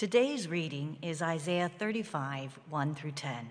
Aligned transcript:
Today's 0.00 0.48
reading 0.48 0.96
is 1.02 1.20
Isaiah 1.20 1.70
35, 1.78 2.58
1 2.70 2.94
through 2.94 3.10
10. 3.10 3.50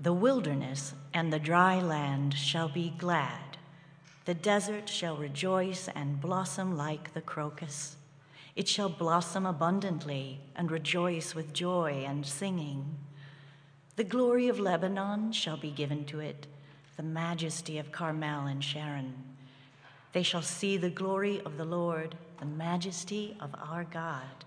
The 0.00 0.14
wilderness 0.14 0.94
and 1.12 1.30
the 1.30 1.38
dry 1.38 1.78
land 1.78 2.32
shall 2.32 2.70
be 2.70 2.94
glad. 2.96 3.58
The 4.24 4.32
desert 4.32 4.88
shall 4.88 5.18
rejoice 5.18 5.90
and 5.94 6.22
blossom 6.22 6.74
like 6.74 7.12
the 7.12 7.20
crocus. 7.20 7.96
It 8.56 8.66
shall 8.66 8.88
blossom 8.88 9.44
abundantly 9.44 10.40
and 10.56 10.70
rejoice 10.70 11.34
with 11.34 11.52
joy 11.52 12.06
and 12.08 12.24
singing. 12.24 12.96
The 13.96 14.04
glory 14.04 14.48
of 14.48 14.58
Lebanon 14.58 15.32
shall 15.32 15.58
be 15.58 15.70
given 15.70 16.06
to 16.06 16.20
it, 16.20 16.46
the 16.96 17.02
majesty 17.02 17.76
of 17.76 17.92
Carmel 17.92 18.46
and 18.46 18.64
Sharon. 18.64 19.12
They 20.14 20.22
shall 20.22 20.40
see 20.40 20.78
the 20.78 20.88
glory 20.88 21.42
of 21.44 21.58
the 21.58 21.66
Lord, 21.66 22.16
the 22.40 22.46
majesty 22.46 23.36
of 23.38 23.54
our 23.62 23.84
God. 23.84 24.46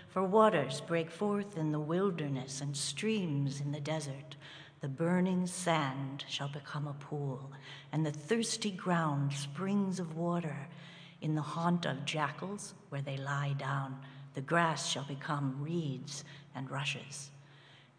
For 0.11 0.23
waters 0.25 0.81
break 0.81 1.09
forth 1.09 1.57
in 1.57 1.71
the 1.71 1.79
wilderness, 1.79 2.59
and 2.59 2.75
streams 2.75 3.61
in 3.61 3.71
the 3.71 3.79
desert. 3.79 4.35
The 4.81 4.89
burning 4.89 5.47
sand 5.47 6.25
shall 6.27 6.49
become 6.49 6.85
a 6.85 6.93
pool, 6.93 7.49
and 7.93 8.05
the 8.05 8.11
thirsty 8.11 8.71
ground 8.71 9.31
springs 9.31 10.01
of 10.01 10.17
water. 10.17 10.67
In 11.21 11.33
the 11.33 11.41
haunt 11.41 11.85
of 11.85 12.03
jackals, 12.03 12.73
where 12.89 13.01
they 13.01 13.15
lie 13.15 13.55
down, 13.57 13.99
the 14.33 14.41
grass 14.41 14.89
shall 14.89 15.05
become 15.05 15.55
reeds 15.61 16.25
and 16.55 16.69
rushes. 16.69 17.31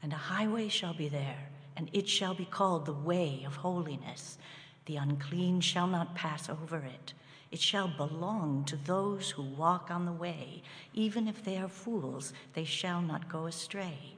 And 0.02 0.12
a 0.12 0.16
highway 0.16 0.68
shall 0.68 0.92
be 0.92 1.08
there, 1.08 1.48
and 1.78 1.88
it 1.94 2.06
shall 2.06 2.34
be 2.34 2.44
called 2.44 2.84
the 2.84 2.92
way 2.92 3.44
of 3.46 3.56
holiness. 3.56 4.36
The 4.84 4.96
unclean 4.96 5.62
shall 5.62 5.86
not 5.86 6.14
pass 6.14 6.50
over 6.50 6.76
it. 6.76 7.14
It 7.52 7.60
shall 7.60 7.88
belong 7.88 8.64
to 8.64 8.76
those 8.76 9.30
who 9.30 9.42
walk 9.42 9.90
on 9.90 10.06
the 10.06 10.12
way. 10.12 10.62
Even 10.94 11.28
if 11.28 11.44
they 11.44 11.58
are 11.58 11.68
fools, 11.68 12.32
they 12.54 12.64
shall 12.64 13.02
not 13.02 13.28
go 13.28 13.46
astray. 13.46 14.16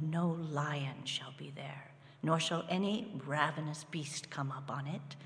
No 0.00 0.36
lion 0.50 1.04
shall 1.04 1.32
be 1.38 1.52
there, 1.54 1.92
nor 2.24 2.40
shall 2.40 2.64
any 2.68 3.06
ravenous 3.24 3.84
beast 3.84 4.30
come 4.30 4.50
up 4.50 4.68
on 4.68 4.88
it. 4.88 5.16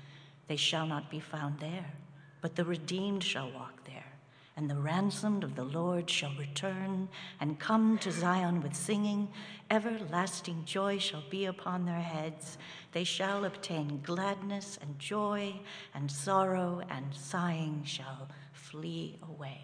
They 0.47 0.55
shall 0.55 0.85
not 0.85 1.09
be 1.09 1.19
found 1.19 1.59
there, 1.59 1.93
but 2.41 2.55
the 2.55 2.63
redeemed 2.63 3.23
shall 3.23 3.51
walk 3.51 3.83
there 3.85 4.16
and 4.57 4.67
the 4.67 4.75
ransomed 4.75 5.43
of 5.43 5.55
the 5.55 5.63
Lord 5.63 6.09
shall 6.09 6.33
return 6.33 7.07
and 7.39 7.59
come 7.59 7.99
to 7.99 8.11
Zion 8.11 8.59
with 8.61 8.75
singing. 8.75 9.29
Everlasting 9.69 10.63
joy 10.65 10.97
shall 10.97 11.23
be 11.29 11.45
upon 11.45 11.85
their 11.85 12.01
heads. 12.01 12.57
They 12.91 13.03
shall 13.03 13.45
obtain 13.45 14.01
gladness 14.03 14.79
and 14.81 14.97
joy, 14.97 15.53
and 15.93 16.09
sorrow 16.09 16.81
and 16.89 17.13
sighing 17.13 17.83
shall 17.85 18.29
flee 18.51 19.19
away. 19.29 19.61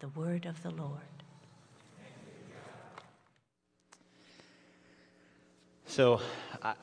The 0.00 0.08
word 0.08 0.46
of 0.46 0.62
the 0.62 0.70
Lord. 0.70 1.02
So, 5.84 6.20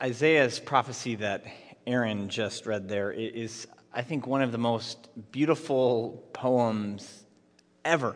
Isaiah's 0.00 0.60
prophecy 0.60 1.16
that 1.16 1.44
Aaron 1.88 2.28
just 2.28 2.66
read 2.66 2.88
there 2.88 3.10
is 3.10 3.66
I 3.96 4.02
think, 4.02 4.26
one 4.26 4.42
of 4.42 4.52
the 4.52 4.58
most 4.58 5.08
beautiful 5.32 6.22
poems 6.34 7.24
ever. 7.82 8.14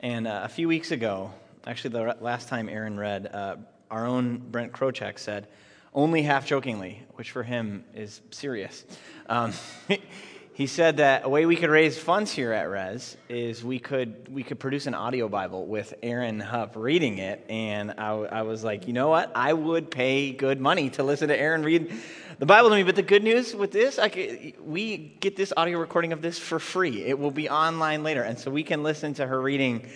And 0.00 0.28
uh, 0.28 0.42
a 0.44 0.48
few 0.48 0.68
weeks 0.68 0.90
ago, 0.90 1.32
actually, 1.66 1.92
the 1.92 2.18
last 2.20 2.50
time 2.50 2.68
Aaron 2.68 2.98
read, 2.98 3.30
uh, 3.32 3.56
our 3.90 4.04
own 4.04 4.36
Brent 4.36 4.72
Krochek 4.72 5.18
said, 5.18 5.48
only 5.94 6.20
half 6.20 6.44
jokingly, 6.44 7.02
which 7.14 7.30
for 7.30 7.42
him 7.42 7.82
is 7.94 8.20
serious. 8.30 8.84
Um, 9.26 9.54
he 10.58 10.66
said 10.66 10.96
that 10.96 11.24
a 11.24 11.28
way 11.28 11.46
we 11.46 11.54
could 11.54 11.70
raise 11.70 11.96
funds 11.96 12.32
here 12.32 12.52
at 12.52 12.68
Res 12.68 13.16
is 13.28 13.62
we 13.62 13.78
could 13.78 14.28
we 14.28 14.42
could 14.42 14.58
produce 14.58 14.88
an 14.88 14.94
audio 14.94 15.28
Bible 15.28 15.64
with 15.64 15.94
Aaron 16.02 16.40
Hupp 16.40 16.74
reading 16.74 17.18
it, 17.18 17.44
and 17.48 17.92
I, 17.92 18.08
I, 18.08 18.42
was 18.42 18.64
like, 18.64 18.88
you 18.88 18.92
know 18.92 19.08
what? 19.08 19.30
I 19.36 19.52
would 19.52 19.88
pay 19.88 20.32
good 20.32 20.60
money 20.60 20.90
to 20.90 21.04
listen 21.04 21.28
to 21.28 21.38
Aaron 21.38 21.62
read 21.62 21.92
the 22.40 22.46
Bible 22.46 22.70
to 22.70 22.74
me. 22.74 22.82
But 22.82 22.96
the 22.96 23.04
good 23.04 23.22
news 23.22 23.54
with 23.54 23.70
this, 23.70 24.00
I 24.00 24.08
could, 24.08 24.54
we 24.60 24.96
get 24.96 25.36
this 25.36 25.52
audio 25.56 25.78
recording 25.78 26.12
of 26.12 26.22
this 26.22 26.40
for 26.40 26.58
free. 26.58 27.04
It 27.04 27.20
will 27.20 27.30
be 27.30 27.48
online 27.48 28.02
later, 28.02 28.24
and 28.24 28.36
so 28.36 28.50
we 28.50 28.64
can 28.64 28.82
listen 28.82 29.14
to 29.14 29.26
her 29.28 29.40
reading 29.40 29.88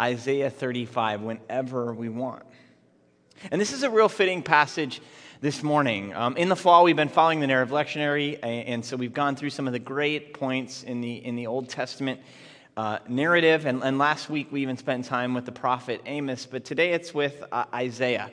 Isaiah 0.00 0.50
35 0.50 1.20
whenever 1.20 1.94
we 1.94 2.08
want. 2.08 2.42
And 3.52 3.60
this 3.60 3.72
is 3.72 3.84
a 3.84 3.90
real 3.90 4.08
fitting 4.08 4.42
passage 4.42 5.00
this 5.40 5.62
morning. 5.62 6.12
Um, 6.14 6.36
in 6.36 6.48
the 6.48 6.56
fall, 6.56 6.82
we've 6.82 6.96
been 6.96 7.08
following 7.08 7.38
the 7.38 7.46
narrative 7.46 7.72
lectionary, 7.72 8.40
and 8.42 8.84
so 8.84 8.96
we've 8.96 9.12
gone 9.12 9.36
through 9.36 9.50
some 9.50 9.68
of 9.68 9.72
the 9.72 9.78
great 9.78 10.34
points 10.34 10.82
in 10.82 11.00
the, 11.00 11.14
in 11.24 11.36
the 11.36 11.46
Old 11.46 11.68
Testament 11.68 12.20
uh, 12.76 12.98
narrative. 13.08 13.64
And, 13.64 13.84
and, 13.84 13.98
last 13.98 14.28
week, 14.28 14.50
we 14.50 14.62
even 14.62 14.76
spent 14.76 15.04
time 15.04 15.34
with 15.34 15.44
the 15.44 15.52
prophet 15.52 16.00
Amos, 16.06 16.44
but 16.46 16.64
today 16.64 16.92
it's 16.92 17.14
with 17.14 17.44
uh, 17.52 17.66
Isaiah. 17.72 18.32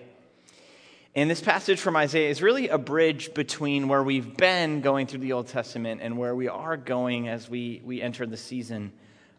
And 1.14 1.30
this 1.30 1.42
passage 1.42 1.80
from 1.80 1.96
Isaiah 1.96 2.30
is 2.30 2.42
really 2.42 2.70
a 2.70 2.78
bridge 2.80 3.36
between 3.36 3.88
where 3.88 4.02
we've 4.02 4.36
been 4.36 4.82
going 4.82 5.06
through 5.06 5.20
the 5.20 5.34
Old 5.34 5.48
Testament 5.48 6.02
and 6.02 6.18
where 6.18 6.36
we 6.36 6.48
are 6.48 6.76
going 6.76 7.28
as 7.28 7.48
we, 7.48 7.82
we 7.86 8.02
enter 8.02 8.26
the 8.26 8.38
season 8.38 8.92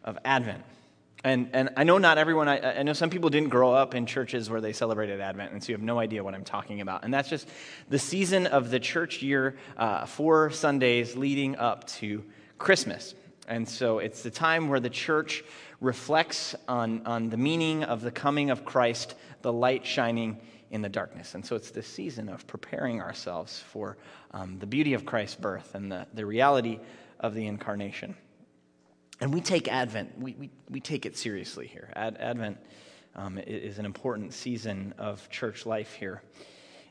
of 0.04 0.16
Advent. 0.24 0.62
And, 1.26 1.50
and 1.52 1.70
I 1.76 1.82
know 1.82 1.98
not 1.98 2.18
everyone, 2.18 2.46
I, 2.46 2.78
I, 2.78 2.82
know 2.84 2.92
some 2.92 3.10
people 3.10 3.30
didn't 3.30 3.48
grow 3.48 3.72
up 3.72 3.96
in 3.96 4.06
churches 4.06 4.48
where 4.48 4.60
they 4.60 4.72
celebrated 4.72 5.20
Advent, 5.20 5.50
and 5.50 5.60
so 5.60 5.70
you 5.70 5.74
have 5.74 5.82
no 5.82 5.98
idea 5.98 6.22
what 6.22 6.34
I'm 6.34 6.44
talking 6.44 6.82
about. 6.82 7.02
And 7.02 7.12
that's 7.12 7.28
just 7.28 7.48
the 7.88 7.98
season 7.98 8.46
of 8.46 8.70
the 8.70 8.78
church 8.78 9.22
year, 9.22 9.56
uh, 9.76 10.06
four 10.06 10.50
Sundays 10.50 11.16
leading 11.16 11.56
up 11.56 11.84
to 11.88 12.24
Christmas. 12.58 13.16
And 13.48 13.68
so 13.68 13.98
it's 13.98 14.22
the 14.22 14.30
time 14.30 14.68
where 14.68 14.78
the 14.78 14.88
church 14.88 15.42
reflects 15.80 16.54
on, 16.68 17.04
on 17.06 17.28
the 17.28 17.36
meaning 17.36 17.82
of 17.82 18.02
the 18.02 18.12
coming 18.12 18.50
of 18.50 18.64
Christ, 18.64 19.16
the 19.42 19.52
light 19.52 19.84
shining 19.84 20.38
in 20.70 20.80
the 20.80 20.88
darkness. 20.88 21.34
And 21.34 21.44
so 21.44 21.56
it's 21.56 21.72
this 21.72 21.88
season 21.88 22.28
of 22.28 22.46
preparing 22.46 23.00
ourselves 23.00 23.58
for 23.58 23.96
um, 24.30 24.60
the 24.60 24.66
beauty 24.66 24.94
of 24.94 25.04
Christ's 25.04 25.40
birth 25.40 25.74
and 25.74 25.90
the, 25.90 26.06
the 26.14 26.24
reality 26.24 26.78
of 27.18 27.34
the 27.34 27.48
incarnation. 27.48 28.14
And 29.20 29.32
we 29.32 29.40
take 29.40 29.68
Advent, 29.68 30.18
we, 30.18 30.34
we, 30.34 30.50
we 30.70 30.80
take 30.80 31.06
it 31.06 31.16
seriously 31.16 31.66
here. 31.66 31.90
Ad, 31.96 32.16
Advent 32.20 32.58
um, 33.14 33.38
is 33.38 33.78
an 33.78 33.86
important 33.86 34.34
season 34.34 34.94
of 34.98 35.28
church 35.30 35.64
life 35.64 35.94
here. 35.94 36.22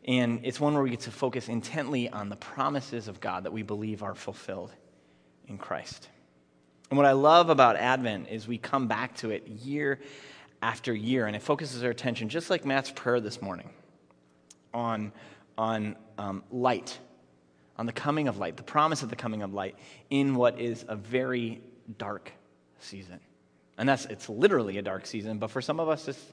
And 0.05 0.41
it's 0.43 0.59
one 0.59 0.73
where 0.73 0.83
we 0.83 0.89
get 0.89 1.01
to 1.01 1.11
focus 1.11 1.49
intently 1.49 2.09
on 2.09 2.29
the 2.29 2.35
promises 2.35 3.07
of 3.07 3.19
God 3.19 3.43
that 3.43 3.53
we 3.53 3.63
believe 3.63 4.03
are 4.03 4.15
fulfilled 4.15 4.71
in 5.47 5.57
Christ. 5.57 6.09
And 6.89 6.97
what 6.97 7.05
I 7.05 7.13
love 7.13 7.49
about 7.49 7.75
Advent 7.75 8.29
is 8.29 8.47
we 8.47 8.57
come 8.57 8.87
back 8.87 9.15
to 9.17 9.31
it 9.31 9.47
year 9.47 9.99
after 10.61 10.93
year, 10.93 11.27
and 11.27 11.35
it 11.35 11.41
focuses 11.41 11.83
our 11.83 11.89
attention, 11.89 12.29
just 12.29 12.49
like 12.49 12.65
Matt's 12.65 12.91
prayer 12.91 13.19
this 13.19 13.41
morning, 13.41 13.69
on, 14.73 15.11
on 15.57 15.95
um, 16.17 16.43
light, 16.51 16.97
on 17.77 17.85
the 17.85 17.91
coming 17.91 18.27
of 18.27 18.37
light, 18.37 18.57
the 18.57 18.63
promise 18.63 19.03
of 19.03 19.09
the 19.09 19.15
coming 19.15 19.41
of 19.41 19.53
light 19.53 19.75
in 20.09 20.35
what 20.35 20.59
is 20.59 20.85
a 20.87 20.95
very 20.95 21.61
dark 21.97 22.31
season. 22.79 23.19
And 23.77 23.87
that's, 23.89 24.05
it's 24.05 24.29
literally 24.29 24.77
a 24.77 24.81
dark 24.81 25.05
season, 25.05 25.37
but 25.37 25.51
for 25.51 25.61
some 25.61 25.79
of 25.79 25.89
us, 25.89 26.07
it's, 26.07 26.25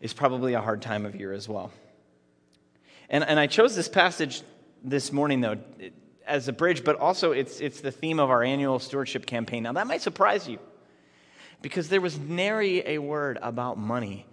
it's 0.00 0.12
probably 0.12 0.54
a 0.54 0.60
hard 0.60 0.82
time 0.82 1.04
of 1.04 1.14
year 1.14 1.32
as 1.32 1.48
well. 1.48 1.70
And, 3.10 3.24
and 3.24 3.38
I 3.38 3.46
chose 3.46 3.76
this 3.76 3.88
passage 3.88 4.42
this 4.82 5.12
morning, 5.12 5.40
though, 5.40 5.58
as 6.26 6.48
a 6.48 6.52
bridge, 6.52 6.82
but 6.84 6.98
also 6.98 7.32
it's, 7.32 7.60
it's 7.60 7.80
the 7.80 7.92
theme 7.92 8.18
of 8.18 8.30
our 8.30 8.42
annual 8.42 8.78
stewardship 8.78 9.26
campaign. 9.26 9.64
Now, 9.64 9.72
that 9.74 9.86
might 9.86 10.02
surprise 10.02 10.48
you 10.48 10.58
because 11.60 11.88
there 11.88 12.00
was 12.00 12.18
nary 12.18 12.82
a 12.86 12.98
word 12.98 13.38
about 13.40 13.78
money 13.78 14.26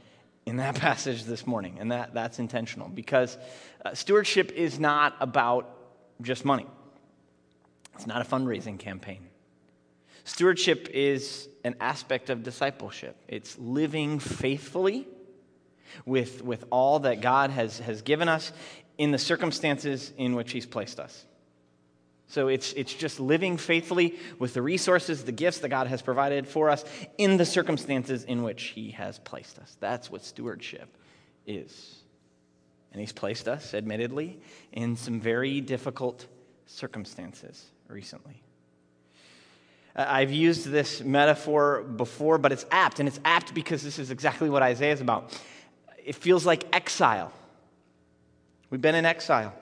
in 0.45 0.57
that 0.57 0.75
passage 0.79 1.25
this 1.25 1.45
morning, 1.45 1.77
and 1.79 1.91
that, 1.91 2.13
that's 2.13 2.39
intentional 2.39 2.89
because 2.89 3.38
uh, 3.85 3.94
stewardship 3.94 4.51
is 4.51 4.79
not 4.79 5.15
about 5.19 5.69
just 6.21 6.45
money, 6.45 6.65
it's 7.95 8.07
not 8.07 8.21
a 8.21 8.25
fundraising 8.25 8.79
campaign. 8.79 9.27
Stewardship 10.24 10.89
is 10.94 11.48
an 11.63 11.75
aspect 11.80 12.30
of 12.30 12.44
discipleship. 12.44 13.16
It's 13.27 13.57
living 13.57 14.19
faithfully 14.19 15.07
with, 16.06 16.44
with 16.44 16.66
all 16.69 17.00
that 17.00 17.21
God 17.21 17.51
has, 17.51 17.80
has 17.80 18.01
given 18.01 18.30
us 18.30 18.51
in 18.98 19.12
the 19.12 19.18
circumstances 19.18 20.13
in 20.18 20.36
which 20.36 20.51
He's 20.51 20.66
placed 20.66 21.00
us. 21.00 21.25
So 22.27 22.48
it's, 22.48 22.74
it's 22.74 22.94
just 22.94 23.19
living 23.19 23.57
faithfully 23.57 24.16
with 24.38 24.54
the 24.54 24.62
resources, 24.62 25.24
the 25.24 25.31
gifts 25.31 25.60
that 25.60 25.69
God 25.69 25.88
has 25.88 26.04
provided 26.04 26.48
for 26.48 26.69
us 26.69 26.86
in 27.18 27.38
the 27.38 27.45
circumstances 27.45 28.24
in 28.24 28.44
which 28.44 28.66
He 28.66 28.92
has 28.92 29.18
placed 29.18 29.57
us. 29.57 29.77
That's 29.80 30.12
what 30.12 30.24
stewardship 30.24 30.95
is. 31.48 31.95
And 32.92 33.01
He's 33.01 33.13
placed 33.13 33.48
us, 33.48 33.74
admittedly, 33.74 34.39
in 34.71 34.95
some 34.95 35.19
very 35.19 35.60
difficult 35.60 36.27
circumstances 36.68 37.66
recently. 37.88 38.44
Uh, 39.95 40.06
I've 40.07 40.31
used 40.31 40.68
this 40.68 41.01
metaphor 41.01 41.83
before, 41.83 42.38
but 42.38 42.51
it's 42.51 42.65
apt, 42.71 43.00
and 43.00 43.07
it's 43.07 43.19
apt 43.25 43.53
because 43.53 43.83
this 43.83 44.00
is 44.00 44.12
exactly 44.12 44.50
what 44.50 44.62
Isaiah 44.62 44.94
is 44.94 45.01
about. 45.01 45.38
It 46.03 46.15
feels 46.15 46.45
like 46.45 46.63
exile. 46.74 47.31
We've 48.69 48.81
been 48.81 48.95
in 48.95 49.06
exile. 49.06 49.53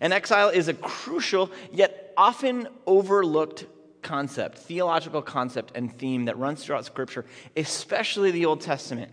And 0.00 0.12
exile 0.12 0.48
is 0.48 0.68
a 0.68 0.74
crucial 0.74 1.50
yet 1.72 2.12
often 2.16 2.68
overlooked 2.86 3.66
concept, 4.02 4.58
theological 4.58 5.22
concept 5.22 5.72
and 5.74 5.92
theme 5.96 6.26
that 6.26 6.38
runs 6.38 6.64
throughout 6.64 6.84
Scripture, 6.84 7.24
especially 7.56 8.30
the 8.30 8.46
Old 8.46 8.60
Testament. 8.60 9.10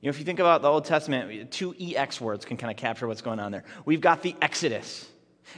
You 0.00 0.06
know, 0.06 0.10
if 0.10 0.18
you 0.18 0.24
think 0.24 0.38
about 0.38 0.62
the 0.62 0.68
Old 0.68 0.84
Testament, 0.84 1.50
two 1.50 1.74
EX 1.78 2.20
words 2.20 2.44
can 2.44 2.56
kind 2.56 2.70
of 2.70 2.76
capture 2.76 3.06
what's 3.08 3.22
going 3.22 3.40
on 3.40 3.50
there. 3.50 3.64
We've 3.84 4.00
got 4.00 4.22
the 4.22 4.34
Exodus, 4.40 5.08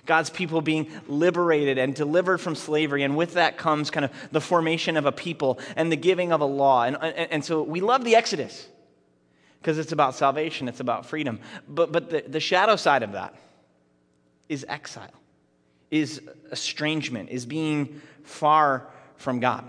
God's 0.07 0.31
people 0.31 0.61
being 0.61 0.91
liberated 1.09 1.79
and 1.79 1.95
delivered 1.95 2.39
from 2.39 2.55
slavery, 2.55 3.03
and 3.03 3.17
with 3.17 3.35
that 3.35 3.57
comes 3.57 3.91
kind 3.91 4.05
of 4.05 4.13
the 4.33 4.41
formation 4.41 4.97
of 4.97 5.07
a 5.07 5.13
people 5.13 5.59
and 5.77 5.91
the 5.91 5.97
giving 5.97 6.33
of 6.33 6.41
a 6.41 6.47
law. 6.47 6.85
And, 6.85 6.97
and, 7.01 7.33
and 7.33 7.45
so 7.45 7.63
we 7.63 7.81
love 7.81 8.05
the 8.05 8.17
Exodus 8.17 8.67
because 9.61 9.79
it's 9.79 9.93
about 9.93 10.15
salvation, 10.15 10.69
it's 10.69 10.81
about 10.81 11.07
freedom. 11.07 11.39
But, 11.69 11.93
but 11.93 12.11
the, 12.11 12.25
the 12.27 12.41
shadow 12.41 12.77
side 12.77 13.03
of 13.03 13.13
that, 13.13 13.35
is 14.51 14.67
exile, 14.69 15.13
is 15.91 16.21
estrangement, 16.51 17.31
is 17.31 17.47
being 17.47 18.03
far 18.25 18.89
from 19.17 19.39
God. 19.39 19.65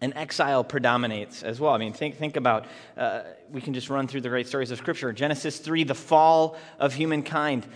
And 0.00 0.12
exile 0.16 0.64
predominates 0.64 1.42
as 1.42 1.60
well. 1.60 1.72
I 1.72 1.78
mean, 1.78 1.92
think, 1.92 2.16
think 2.16 2.36
about, 2.36 2.66
uh, 2.96 3.22
we 3.50 3.60
can 3.60 3.74
just 3.74 3.90
run 3.90 4.06
through 4.06 4.20
the 4.22 4.28
great 4.28 4.46
stories 4.46 4.70
of 4.70 4.78
Scripture. 4.78 5.12
Genesis 5.12 5.58
3, 5.58 5.84
the 5.84 5.94
fall 5.94 6.56
of 6.78 6.94
humankind, 6.94 7.66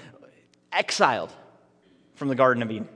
exiled 0.73 1.33
from 2.15 2.29
the 2.29 2.35
Garden 2.35 2.63
of 2.63 2.71
Eden. 2.71 2.89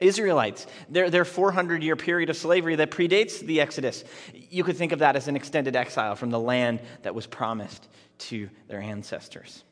Israelites, 0.00 0.66
their, 0.88 1.10
their 1.10 1.26
400 1.26 1.82
year 1.82 1.94
period 1.94 2.30
of 2.30 2.36
slavery 2.36 2.76
that 2.76 2.90
predates 2.90 3.40
the 3.40 3.60
Exodus, 3.60 4.02
you 4.32 4.64
could 4.64 4.76
think 4.76 4.92
of 4.92 5.00
that 5.00 5.14
as 5.14 5.28
an 5.28 5.36
extended 5.36 5.76
exile 5.76 6.16
from 6.16 6.30
the 6.30 6.40
land 6.40 6.80
that 7.02 7.14
was 7.14 7.26
promised 7.26 7.86
to 8.18 8.48
their 8.68 8.80
ancestors. 8.80 9.62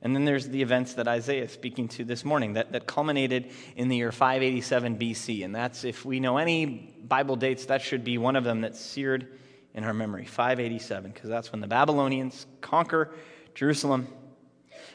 And 0.00 0.16
then 0.16 0.24
there's 0.24 0.48
the 0.48 0.62
events 0.62 0.94
that 0.94 1.06
Isaiah 1.06 1.44
is 1.44 1.52
speaking 1.52 1.86
to 1.88 2.04
this 2.04 2.24
morning 2.24 2.54
that, 2.54 2.72
that 2.72 2.86
culminated 2.86 3.50
in 3.76 3.88
the 3.88 3.96
year 3.96 4.10
587 4.10 4.98
BC. 4.98 5.44
And 5.44 5.54
that's, 5.54 5.84
if 5.84 6.04
we 6.04 6.18
know 6.18 6.38
any 6.38 6.92
Bible 7.06 7.36
dates, 7.36 7.66
that 7.66 7.82
should 7.82 8.02
be 8.02 8.18
one 8.18 8.34
of 8.34 8.42
them 8.42 8.62
that's 8.62 8.80
seared 8.80 9.38
in 9.74 9.84
our 9.84 9.94
memory 9.94 10.24
587, 10.24 11.12
because 11.12 11.30
that's 11.30 11.52
when 11.52 11.60
the 11.60 11.68
Babylonians 11.68 12.46
conquer 12.60 13.14
Jerusalem 13.54 14.08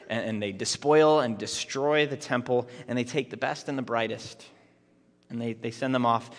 and, 0.08 0.26
and 0.26 0.42
they 0.42 0.52
despoil 0.52 1.20
and 1.20 1.38
destroy 1.38 2.08
the 2.08 2.18
temple, 2.18 2.68
and 2.88 2.98
they 2.98 3.04
take 3.04 3.30
the 3.30 3.38
best 3.38 3.70
and 3.70 3.78
the 3.78 3.84
brightest 3.84 4.46
and 5.30 5.42
they, 5.42 5.54
they 5.54 5.72
send 5.72 5.94
them 5.94 6.06
off 6.06 6.30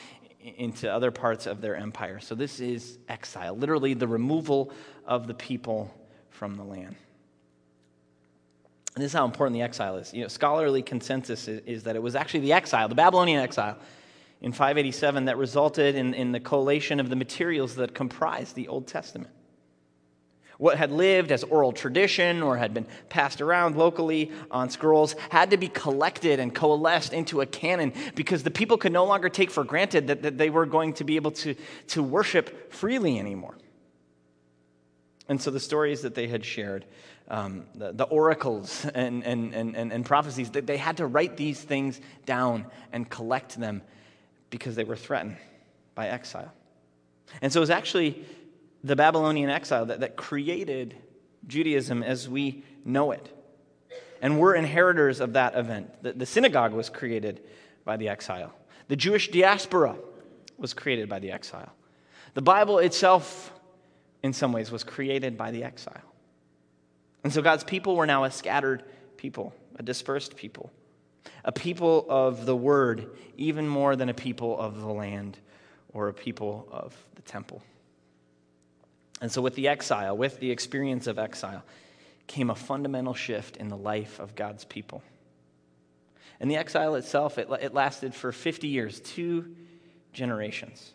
into 0.57 0.91
other 0.91 1.11
parts 1.11 1.47
of 1.47 1.61
their 1.61 1.77
empire. 1.77 2.21
So 2.21 2.35
this 2.35 2.61
is 2.61 2.99
exile, 3.09 3.57
literally 3.57 3.95
the 3.95 4.09
removal 4.09 4.73
of 5.05 5.27
the 5.27 5.35
people 5.35 5.95
from 6.31 6.57
the 6.57 6.65
land. 6.65 6.97
And 8.95 9.05
this 9.05 9.13
is 9.13 9.17
how 9.17 9.25
important 9.25 9.55
the 9.55 9.63
exile 9.63 9.97
is. 9.97 10.13
You 10.15 10.23
know, 10.23 10.29
scholarly 10.29 10.83
consensus 10.83 11.49
is, 11.49 11.61
is, 11.67 11.83
that 11.85 11.97
it 11.97 12.03
was 12.03 12.17
actually 12.17 12.41
the 12.41 12.53
exile, 12.53 12.89
the 12.89 12.95
Babylonian 12.95 13.41
exile, 13.41 13.79
in 14.41 14.53
587 14.53 15.27
that 15.27 15.37
resulted 15.37 15.95
in, 15.95 16.15
in 16.15 16.33
the 16.33 16.41
collation 16.41 17.01
of 17.01 17.11
the 17.11 17.17
materials 17.17 17.75
that 17.77 17.95
comprise 17.95 18.53
the 18.53 18.69
Old 18.69 18.87
Testament. 18.87 19.31
What 20.59 20.77
had 20.77 20.91
lived 20.91 21.31
as 21.31 21.45
oral 21.45 21.73
tradition 21.73 22.43
or 22.43 22.57
had 22.57 22.75
been 22.75 22.87
passed 23.09 23.41
around 23.41 23.77
locally 23.77 24.33
on 24.51 24.71
scrolls 24.71 25.15
had 25.31 25.53
to 25.53 25.57
be 25.57 25.69
collected 25.69 26.41
and 26.41 26.53
coalesced 26.53 27.13
into 27.13 27.41
a 27.41 27.47
canon 27.47 27.93
because 28.17 28.43
the 28.43 28.51
people 28.51 28.77
could 28.77 28.93
no 28.93 29.05
longer 29.05 29.29
take 29.29 29.53
for 29.53 29.63
granted 29.63 30.09
that, 30.09 30.23
that 30.23 30.37
they 30.37 30.51
were 30.51 30.67
going 30.67 30.95
to 30.95 31.05
be 31.05 31.15
able 31.15 31.31
to, 31.31 31.55
to 31.87 32.03
worship 32.03 32.73
freely 32.73 33.21
anymore. 33.21 33.57
And 35.29 35.41
so 35.41 35.53
the 35.53 35.61
stories 35.61 36.03
that 36.03 36.17
they 36.17 36.27
had 36.27 36.45
shared 36.45 36.85
um, 37.29 37.67
the, 37.77 37.93
the, 37.93 38.05
oracles 38.05 38.85
and, 38.95 39.23
and, 39.25 39.55
and, 39.55 39.77
and 39.77 40.05
prophecies, 40.05 40.51
they 40.51 40.77
had 40.77 40.97
to 40.97 41.07
write 41.07 41.37
these 41.37 41.61
things 41.61 42.01
down 42.27 42.67
and 42.93 43.09
collect 43.09 43.61
them 43.61 43.83
because 44.51 44.75
they 44.75 44.85
were 44.85 44.97
threatened 44.97 45.37
by 45.95 46.09
exile. 46.09 46.53
And 47.43 47.53
so 47.53 47.61
it 47.61 47.61
was 47.61 47.71
actually 47.71 48.25
the 48.85 48.97
Babylonian 48.97 49.51
exile 49.51 49.87
that, 49.87 50.01
that 50.01 50.17
created 50.17 50.97
Judaism 51.47 52.03
as 52.03 52.29
we 52.29 52.65
know 52.85 53.13
it. 53.13 53.35
And 54.21 54.39
we're 54.39 54.55
inheritors 54.55 55.21
of 55.21 55.35
that 55.35 55.57
event. 55.57 56.03
The, 56.03 56.13
the 56.13 56.27
synagogue 56.27 56.73
was 56.73 56.89
created 56.89 57.43
by 57.85 57.97
the 57.97 58.09
exile, 58.09 58.53
the 58.89 58.97
Jewish 58.97 59.31
diaspora 59.31 59.97
was 60.57 60.75
created 60.75 61.09
by 61.09 61.21
the 61.21 61.31
exile. 61.31 61.73
The 62.35 62.43
Bible 62.43 62.79
itself, 62.79 63.53
in 64.23 64.33
some 64.33 64.53
ways, 64.53 64.71
was 64.71 64.85
created 64.85 65.39
by 65.39 65.51
the 65.51 65.65
exile. 65.65 66.03
And 67.25 67.33
so 67.33 67.43
God's 67.43 67.65
people 67.65 67.97
were 67.97 68.07
now 68.07 68.25
a 68.25 68.31
scattered 68.31 68.85
people, 69.17 69.55
a 69.77 69.83
dispersed 69.83 70.37
people, 70.37 70.71
a 71.45 71.53
people 71.53 72.07
of 72.09 72.45
the 72.47 72.57
word, 72.57 73.17
even 73.37 73.69
more 73.69 73.97
than 73.97 74.09
a 74.09 74.15
people 74.15 74.59
of 74.59 74.81
the 74.81 74.89
land 74.89 75.39
or 75.93 76.09
a 76.09 76.15
people 76.15 76.69
of 76.71 76.97
the 77.15 77.23
temple. 77.23 77.63
And 79.21 79.31
so, 79.31 79.43
with 79.43 79.55
the 79.55 79.69
exile, 79.69 80.17
with 80.17 80.39
the 80.41 80.51
experience 80.51 81.07
of 81.07 81.19
exile, 81.19 81.65
came 82.27 82.51
a 82.51 82.55
fundamental 82.55 83.15
shift 83.15 83.57
in 83.57 83.69
the 83.69 83.77
life 83.77 84.21
of 84.21 84.35
God's 84.35 84.65
people. 84.65 85.03
And 86.41 86.51
the 86.51 86.57
exile 86.57 86.95
itself, 86.95 87.39
it, 87.39 87.49
it 87.61 87.75
lasted 87.75 88.15
for 88.15 88.31
50 88.31 88.69
years, 88.69 89.01
two 89.01 89.57
generations. 90.13 90.93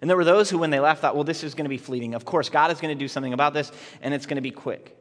And 0.00 0.08
there 0.08 0.16
were 0.16 0.24
those 0.24 0.50
who, 0.50 0.58
when 0.58 0.70
they 0.70 0.80
left, 0.80 1.00
thought, 1.00 1.14
well, 1.14 1.24
this 1.24 1.44
is 1.44 1.54
going 1.54 1.64
to 1.64 1.70
be 1.70 1.78
fleeting. 1.78 2.14
Of 2.14 2.24
course, 2.24 2.48
God 2.48 2.70
is 2.70 2.80
going 2.80 2.96
to 2.96 2.98
do 2.98 3.08
something 3.08 3.32
about 3.32 3.54
this, 3.54 3.70
and 4.02 4.12
it's 4.12 4.26
going 4.26 4.36
to 4.36 4.42
be 4.42 4.50
quick. 4.50 4.96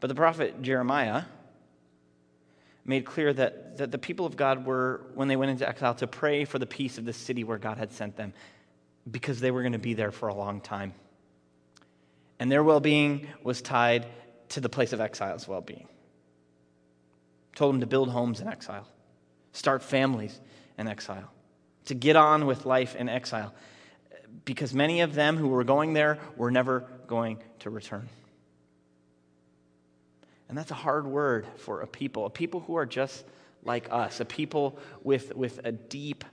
But 0.00 0.08
the 0.08 0.14
prophet 0.14 0.62
Jeremiah 0.62 1.24
made 2.84 3.06
clear 3.06 3.32
that, 3.32 3.78
that 3.78 3.90
the 3.90 3.98
people 3.98 4.26
of 4.26 4.36
God 4.36 4.66
were, 4.66 5.06
when 5.14 5.28
they 5.28 5.36
went 5.36 5.50
into 5.50 5.66
exile, 5.66 5.94
to 5.94 6.06
pray 6.06 6.44
for 6.44 6.58
the 6.58 6.66
peace 6.66 6.98
of 6.98 7.06
the 7.06 7.12
city 7.12 7.44
where 7.44 7.56
God 7.56 7.78
had 7.78 7.92
sent 7.92 8.16
them 8.16 8.34
because 9.10 9.40
they 9.40 9.50
were 9.50 9.62
going 9.62 9.72
to 9.72 9.78
be 9.78 9.94
there 9.94 10.10
for 10.10 10.28
a 10.28 10.34
long 10.34 10.60
time. 10.60 10.94
And 12.38 12.50
their 12.50 12.62
well 12.62 12.80
being 12.80 13.28
was 13.42 13.62
tied 13.62 14.06
to 14.50 14.60
the 14.60 14.68
place 14.68 14.92
of 14.92 15.00
exile's 15.00 15.46
well 15.46 15.60
being. 15.60 15.88
Told 17.54 17.74
them 17.74 17.80
to 17.80 17.86
build 17.86 18.10
homes 18.10 18.40
in 18.40 18.48
exile, 18.48 18.88
start 19.52 19.82
families 19.82 20.40
in 20.76 20.88
exile, 20.88 21.30
to 21.86 21.94
get 21.94 22.16
on 22.16 22.46
with 22.46 22.66
life 22.66 22.96
in 22.96 23.08
exile, 23.08 23.54
because 24.44 24.74
many 24.74 25.02
of 25.02 25.14
them 25.14 25.36
who 25.36 25.48
were 25.48 25.64
going 25.64 25.92
there 25.92 26.18
were 26.36 26.50
never 26.50 26.80
going 27.06 27.38
to 27.60 27.70
return. 27.70 28.08
And 30.48 30.58
that's 30.58 30.70
a 30.70 30.74
hard 30.74 31.06
word 31.06 31.46
for 31.56 31.80
a 31.80 31.86
people, 31.86 32.26
a 32.26 32.30
people 32.30 32.60
who 32.60 32.76
are 32.76 32.86
just 32.86 33.24
like 33.62 33.88
us, 33.90 34.20
a 34.20 34.24
people 34.24 34.78
with, 35.02 35.34
with 35.34 35.60
a 35.64 35.72
deep 35.72 36.24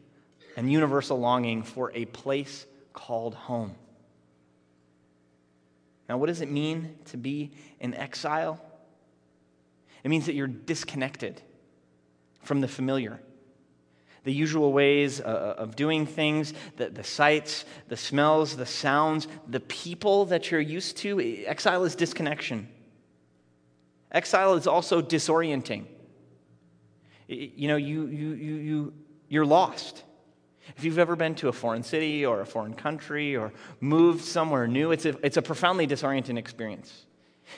and 0.55 0.71
universal 0.71 1.19
longing 1.19 1.63
for 1.63 1.91
a 1.93 2.05
place 2.05 2.65
called 2.93 3.35
home. 3.35 3.75
Now, 6.09 6.17
what 6.17 6.27
does 6.27 6.41
it 6.41 6.51
mean 6.51 6.97
to 7.05 7.17
be 7.17 7.51
in 7.79 7.93
exile? 7.93 8.59
It 10.03 10.09
means 10.09 10.25
that 10.25 10.33
you're 10.33 10.47
disconnected 10.47 11.41
from 12.41 12.59
the 12.59 12.67
familiar, 12.67 13.21
the 14.23 14.33
usual 14.33 14.73
ways 14.73 15.21
uh, 15.21 15.23
uh, 15.23 15.61
of 15.61 15.75
doing 15.75 16.05
things, 16.05 16.53
the, 16.75 16.89
the 16.89 17.03
sights, 17.03 17.65
the 17.87 17.95
smells, 17.95 18.57
the 18.57 18.65
sounds, 18.65 19.27
the 19.47 19.59
people 19.61 20.25
that 20.25 20.51
you're 20.51 20.59
used 20.59 20.97
to. 20.97 21.21
Exile 21.45 21.85
is 21.85 21.95
disconnection. 21.95 22.67
Exile 24.11 24.55
is 24.55 24.67
also 24.67 25.01
disorienting. 25.01 25.85
You 27.27 27.69
know, 27.69 27.77
you, 27.77 28.07
you, 28.07 28.33
you, 28.33 28.55
you, 28.55 28.93
you're 29.29 29.45
lost. 29.45 30.03
If 30.77 30.83
you've 30.83 30.99
ever 30.99 31.15
been 31.15 31.35
to 31.35 31.47
a 31.47 31.51
foreign 31.51 31.83
city 31.83 32.25
or 32.25 32.41
a 32.41 32.45
foreign 32.45 32.73
country 32.73 33.35
or 33.35 33.51
moved 33.79 34.23
somewhere 34.23 34.67
new, 34.67 34.91
it's 34.91 35.05
a, 35.05 35.17
it's 35.25 35.37
a 35.37 35.41
profoundly 35.41 35.87
disorienting 35.87 36.37
experience. 36.37 37.05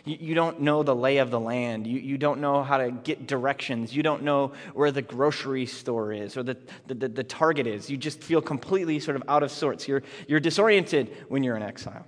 You, 0.06 0.18
you 0.20 0.36
don't 0.36 0.62
know 0.62 0.82
the 0.84 0.96
lay 0.96 1.18
of 1.18 1.30
the 1.30 1.40
land. 1.40 1.86
You, 1.86 2.00
you 2.00 2.18
don't 2.18 2.42
know 2.42 2.64
how 2.64 2.78
to 2.78 2.92
get 2.92 3.28
directions. 3.28 3.96
You 3.96 4.02
don't 4.02 4.24
know 4.24 4.54
where 4.74 4.92
the 4.92 5.02
grocery 5.02 5.66
store 5.66 6.12
is 6.12 6.38
or 6.38 6.44
the, 6.44 6.58
the, 6.88 6.96
the, 6.96 7.08
the 7.10 7.24
target 7.24 7.68
is. 7.68 7.90
You 7.90 7.98
just 7.98 8.24
feel 8.24 8.42
completely 8.42 9.00
sort 9.00 9.18
of 9.18 9.24
out 9.28 9.44
of 9.44 9.52
sorts. 9.52 9.88
You're, 9.88 10.02
you're 10.28 10.40
disoriented 10.40 11.16
when 11.28 11.44
you're 11.44 11.58
in 11.58 11.64
exile. 11.64 12.08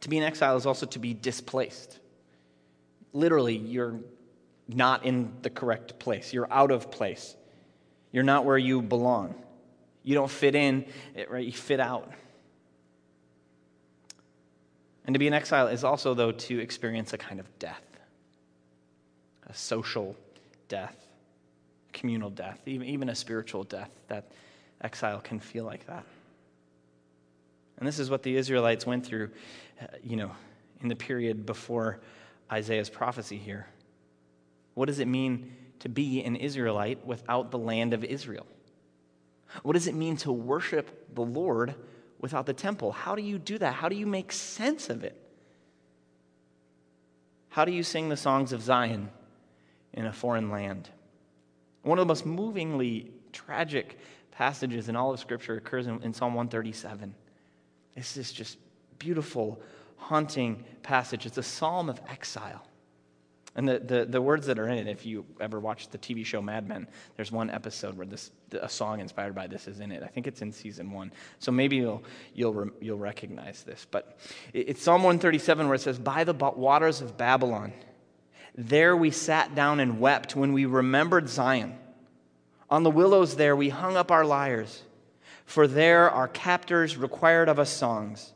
To 0.00 0.08
be 0.08 0.16
in 0.16 0.22
exile 0.22 0.56
is 0.56 0.64
also 0.64 0.86
to 0.86 0.98
be 0.98 1.12
displaced. 1.12 1.98
literally, 3.12 3.56
you're 3.56 3.98
not 4.68 5.04
in 5.04 5.32
the 5.42 5.50
correct 5.50 5.98
place. 5.98 6.32
You're 6.32 6.50
out 6.52 6.70
of 6.70 6.90
place. 6.90 7.34
You're 8.18 8.24
not 8.24 8.44
where 8.44 8.58
you 8.58 8.82
belong. 8.82 9.32
You 10.02 10.16
don't 10.16 10.28
fit 10.28 10.56
in, 10.56 10.86
right? 11.28 11.46
You 11.46 11.52
fit 11.52 11.78
out. 11.78 12.10
And 15.06 15.14
to 15.14 15.20
be 15.20 15.28
an 15.28 15.34
exile 15.34 15.68
is 15.68 15.84
also, 15.84 16.14
though, 16.14 16.32
to 16.32 16.58
experience 16.58 17.12
a 17.12 17.16
kind 17.16 17.38
of 17.38 17.46
death, 17.60 17.84
a 19.46 19.54
social 19.54 20.16
death, 20.66 20.96
communal 21.92 22.28
death, 22.28 22.60
even, 22.66 23.08
a 23.08 23.14
spiritual 23.14 23.62
death. 23.62 23.90
That 24.08 24.32
exile 24.80 25.20
can 25.20 25.38
feel 25.38 25.62
like 25.62 25.86
that. 25.86 26.04
And 27.78 27.86
this 27.86 28.00
is 28.00 28.10
what 28.10 28.24
the 28.24 28.36
Israelites 28.36 28.84
went 28.84 29.06
through, 29.06 29.30
uh, 29.80 29.86
you 30.02 30.16
know, 30.16 30.32
in 30.80 30.88
the 30.88 30.96
period 30.96 31.46
before 31.46 32.00
Isaiah's 32.50 32.90
prophecy 32.90 33.38
here. 33.38 33.68
What 34.74 34.86
does 34.86 34.98
it 34.98 35.06
mean 35.06 35.52
to 35.80 35.88
be 35.88 36.22
an 36.22 36.36
Israelite 36.36 37.06
without 37.06 37.50
the 37.50 37.58
land 37.58 37.94
of 37.94 38.04
Israel? 38.04 38.46
What 39.62 39.74
does 39.74 39.86
it 39.86 39.94
mean 39.94 40.16
to 40.18 40.32
worship 40.32 41.14
the 41.14 41.22
Lord 41.22 41.74
without 42.20 42.46
the 42.46 42.52
temple? 42.52 42.92
How 42.92 43.14
do 43.14 43.22
you 43.22 43.38
do 43.38 43.58
that? 43.58 43.74
How 43.74 43.88
do 43.88 43.96
you 43.96 44.06
make 44.06 44.32
sense 44.32 44.90
of 44.90 45.04
it? 45.04 45.16
How 47.48 47.64
do 47.64 47.72
you 47.72 47.82
sing 47.82 48.08
the 48.08 48.16
songs 48.16 48.52
of 48.52 48.62
Zion 48.62 49.08
in 49.92 50.06
a 50.06 50.12
foreign 50.12 50.50
land? 50.50 50.88
One 51.82 51.98
of 51.98 52.02
the 52.02 52.08
most 52.08 52.26
movingly 52.26 53.10
tragic 53.32 53.98
passages 54.32 54.88
in 54.88 54.96
all 54.96 55.12
of 55.12 55.20
Scripture 55.20 55.54
occurs 55.54 55.86
in, 55.86 56.02
in 56.02 56.12
Psalm 56.12 56.34
137. 56.34 57.14
This 57.96 58.16
is 58.16 58.32
just 58.32 58.58
beautiful, 58.98 59.60
haunting 59.96 60.64
passage. 60.82 61.26
It's 61.26 61.38
a 61.38 61.42
psalm 61.42 61.88
of 61.88 62.00
exile. 62.08 62.67
And 63.56 63.68
the, 63.68 63.78
the, 63.78 64.04
the, 64.04 64.22
words 64.22 64.46
that 64.46 64.58
are 64.58 64.68
in 64.68 64.78
it, 64.78 64.88
if 64.88 65.06
you 65.06 65.24
ever 65.40 65.58
watched 65.58 65.90
the 65.90 65.98
TV 65.98 66.24
show 66.24 66.40
Mad 66.40 66.68
Men, 66.68 66.86
there's 67.16 67.32
one 67.32 67.50
episode 67.50 67.96
where 67.96 68.06
this, 68.06 68.30
a 68.52 68.68
song 68.68 69.00
inspired 69.00 69.34
by 69.34 69.46
this 69.46 69.66
is 69.66 69.80
in 69.80 69.90
it. 69.90 70.02
I 70.02 70.06
think 70.06 70.26
it's 70.26 70.42
in 70.42 70.52
season 70.52 70.92
one. 70.92 71.12
So 71.38 71.50
maybe 71.50 71.76
you'll, 71.76 72.04
you'll, 72.34 72.68
you'll 72.80 72.98
recognize 72.98 73.62
this. 73.62 73.86
But 73.90 74.18
it's 74.52 74.82
Psalm 74.82 75.02
137 75.02 75.66
where 75.66 75.74
it 75.74 75.80
says, 75.80 75.98
By 75.98 76.24
the 76.24 76.34
waters 76.34 77.00
of 77.00 77.16
Babylon, 77.16 77.72
there 78.54 78.96
we 78.96 79.10
sat 79.10 79.54
down 79.54 79.80
and 79.80 79.98
wept 79.98 80.36
when 80.36 80.52
we 80.52 80.66
remembered 80.66 81.28
Zion. 81.28 81.78
On 82.70 82.82
the 82.82 82.90
willows 82.90 83.36
there 83.36 83.56
we 83.56 83.70
hung 83.70 83.96
up 83.96 84.10
our 84.10 84.24
lyres, 84.24 84.82
for 85.46 85.66
there 85.66 86.10
our 86.10 86.28
captors 86.28 86.96
required 86.96 87.48
of 87.48 87.58
us 87.58 87.70
songs, 87.70 88.34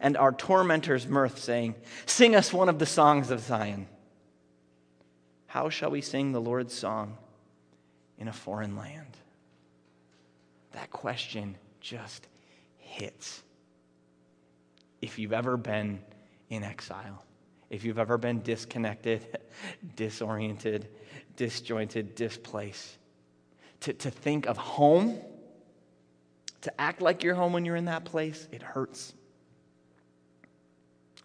and 0.00 0.16
our 0.16 0.32
tormentors 0.32 1.06
mirth, 1.06 1.38
saying, 1.38 1.74
Sing 2.06 2.34
us 2.34 2.52
one 2.52 2.68
of 2.68 2.78
the 2.78 2.86
songs 2.86 3.30
of 3.30 3.40
Zion. 3.40 3.86
How 5.56 5.70
shall 5.70 5.90
we 5.90 6.02
sing 6.02 6.32
the 6.32 6.40
Lord's 6.40 6.74
song 6.74 7.16
in 8.18 8.28
a 8.28 8.32
foreign 8.34 8.76
land? 8.76 9.16
That 10.72 10.90
question 10.90 11.56
just 11.80 12.28
hits. 12.76 13.42
If 15.00 15.18
you've 15.18 15.32
ever 15.32 15.56
been 15.56 16.00
in 16.50 16.62
exile, 16.62 17.24
if 17.70 17.84
you've 17.84 17.98
ever 17.98 18.18
been 18.18 18.42
disconnected, 18.42 19.38
disoriented, 19.96 20.88
disjointed, 21.36 22.14
displaced, 22.14 22.98
to, 23.80 23.94
to 23.94 24.10
think 24.10 24.44
of 24.44 24.58
home, 24.58 25.18
to 26.60 26.80
act 26.80 27.00
like 27.00 27.22
you're 27.22 27.34
home 27.34 27.54
when 27.54 27.64
you're 27.64 27.76
in 27.76 27.86
that 27.86 28.04
place, 28.04 28.46
it 28.52 28.60
hurts. 28.60 29.14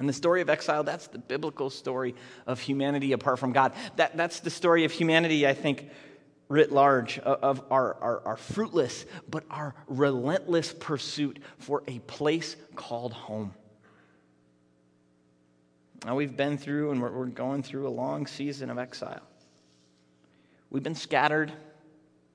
And 0.01 0.09
the 0.09 0.13
story 0.13 0.41
of 0.41 0.49
exile, 0.49 0.83
that's 0.83 1.05
the 1.05 1.19
biblical 1.19 1.69
story 1.69 2.15
of 2.47 2.59
humanity 2.59 3.11
apart 3.11 3.37
from 3.37 3.53
God. 3.53 3.73
That, 3.97 4.17
that's 4.17 4.39
the 4.39 4.49
story 4.49 4.83
of 4.83 4.91
humanity, 4.91 5.45
I 5.45 5.53
think, 5.53 5.91
writ 6.49 6.71
large, 6.71 7.19
of 7.19 7.61
our, 7.69 7.93
our, 8.01 8.21
our 8.25 8.37
fruitless 8.37 9.05
but 9.29 9.43
our 9.51 9.75
relentless 9.85 10.73
pursuit 10.73 11.37
for 11.59 11.83
a 11.87 11.99
place 11.99 12.55
called 12.75 13.13
home. 13.13 13.53
Now, 16.03 16.15
we've 16.15 16.35
been 16.35 16.57
through 16.57 16.89
and 16.89 16.99
we're, 16.99 17.11
we're 17.11 17.25
going 17.27 17.61
through 17.61 17.87
a 17.87 17.93
long 17.93 18.25
season 18.25 18.71
of 18.71 18.79
exile. 18.79 19.21
We've 20.71 20.81
been 20.81 20.95
scattered, 20.95 21.53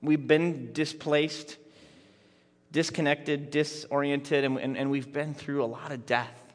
we've 0.01 0.25
been 0.25 0.71
displaced, 0.71 1.57
disconnected, 2.71 3.51
disoriented, 3.51 4.45
and, 4.45 4.57
and, 4.57 4.77
and 4.77 4.89
we've 4.89 5.11
been 5.11 5.33
through 5.33 5.65
a 5.65 5.67
lot 5.67 5.91
of 5.91 6.05
death. 6.05 6.46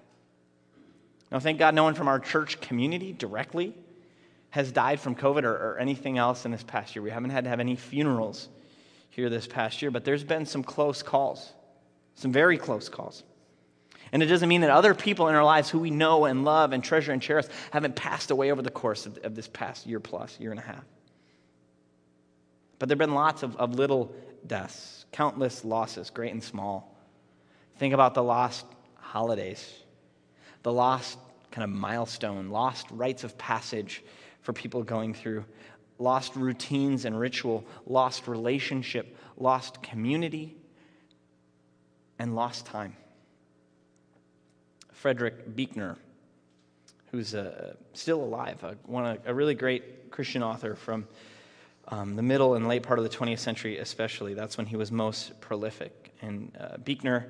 Now, 1.33 1.41
thank 1.41 1.59
God 1.59 1.75
no 1.75 1.85
one 1.85 1.95
from 1.95 2.09
our 2.09 2.21
church 2.21 2.61
community 2.61 3.15
directly 3.15 3.75
has 4.51 4.71
died 4.71 5.01
from 5.01 5.15
COVID 5.15 5.45
or, 5.45 5.55
or 5.55 5.79
anything 5.79 6.19
else 6.19 6.45
in 6.45 6.51
this 6.53 6.63
past 6.63 6.95
year. 6.95 7.03
We 7.03 7.11
haven't 7.11 7.31
had 7.31 7.45
to 7.45 7.51
have 7.51 7.59
any 7.59 7.75
funerals 7.75 8.51
here 9.09 9.31
this 9.31 9.47
past 9.47 9.81
year, 9.81 9.91
but 9.91 10.05
there's 10.05 10.25
been 10.25 10.45
some 10.45 10.63
close 10.63 11.03
calls, 11.03 11.55
some 12.17 12.33
very 12.33 12.59
close 12.59 12.91
calls. 12.91 13.25
And 14.13 14.23
it 14.23 14.27
doesn't 14.27 14.49
mean 14.49 14.61
that 14.61 14.69
other 14.69 14.95
people 14.95 15.29
in 15.29 15.35
our 15.35 15.43
lives 15.43 15.71
who 15.71 15.79
we 15.79 15.91
know 15.91 16.27
and 16.27 16.45
love 16.45 16.75
and 16.75 16.85
treasure 16.85 17.13
and 17.13 17.23
cherish 17.23 17.47
haven't 17.71 17.97
passed 17.97 18.31
away 18.31 18.53
over 18.53 18.61
the 18.61 18.71
course 18.71 19.07
of, 19.07 19.17
of 19.25 19.35
this 19.35 19.49
past 19.49 19.87
year 19.87 20.01
plus, 20.01 20.39
year 20.39 20.51
and 20.51 20.61
a 20.61 20.65
half. 20.65 20.85
But 22.79 22.91
there 22.91 22.97
have 22.97 23.09
been 23.09 23.15
lots 23.15 23.43
of, 23.43 23.57
of 23.57 23.75
little 23.77 24.15
deaths, 24.47 25.07
countless 25.13 25.65
losses, 25.65 26.11
great 26.11 26.33
and 26.33 26.45
small. 26.45 26.95
Think 27.79 27.95
about 27.95 28.13
the 28.13 28.23
lost 28.23 28.67
holidays 28.97 29.82
the 30.63 30.73
lost 30.73 31.19
kind 31.51 31.65
of 31.65 31.71
milestone, 31.71 32.51
lost 32.51 32.87
rites 32.91 33.25
of 33.25 33.37
passage 33.39 34.03
for 34.41 34.53
people 34.53 34.83
going 34.83 35.15
through, 35.15 35.45
lost 35.99 36.35
routines 36.35 37.05
and 37.05 37.19
ritual, 37.19 37.65
lost 37.87 38.27
relationship, 38.27 39.17
lost 39.37 39.83
community, 39.83 40.57
and 42.19 42.35
lost 42.35 42.67
time. 42.67 42.97
Frederick 44.93 45.57
Buechner, 45.57 45.97
who's 47.11 47.35
uh, 47.35 47.75
still 47.93 48.23
alive, 48.23 48.63
uh, 48.63 48.75
one, 48.87 49.19
a 49.27 49.35
really 49.35 49.55
great 49.55 50.11
Christian 50.11 50.43
author 50.43 50.75
from 50.75 51.07
um, 51.89 52.15
the 52.15 52.23
middle 52.23 52.55
and 52.55 52.69
late 52.69 52.83
part 52.83 52.99
of 52.99 53.05
the 53.05 53.11
20th 53.11 53.41
century, 53.41 53.79
especially. 53.79 54.35
That's 54.35 54.57
when 54.57 54.67
he 54.67 54.77
was 54.77 54.93
most 54.93 55.41
prolific. 55.41 56.15
And 56.23 56.57
uh, 56.59 56.77
Buechner 56.79 57.27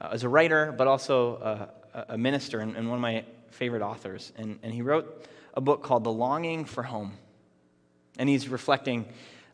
uh, 0.00 0.10
is 0.12 0.22
a 0.22 0.28
writer, 0.28 0.72
but 0.76 0.86
also 0.86 1.36
uh, 1.36 1.66
a 1.94 2.18
minister 2.18 2.60
and, 2.60 2.74
one 2.74 2.96
of 2.96 3.00
my 3.00 3.24
favorite 3.50 3.82
authors. 3.82 4.32
And, 4.36 4.58
and 4.62 4.72
he 4.72 4.82
wrote 4.82 5.26
a 5.54 5.60
book 5.60 5.82
called 5.82 6.04
The 6.04 6.12
Longing 6.12 6.64
for 6.64 6.82
Home. 6.82 7.12
And 8.18 8.28
he's 8.28 8.48
reflecting, 8.48 9.06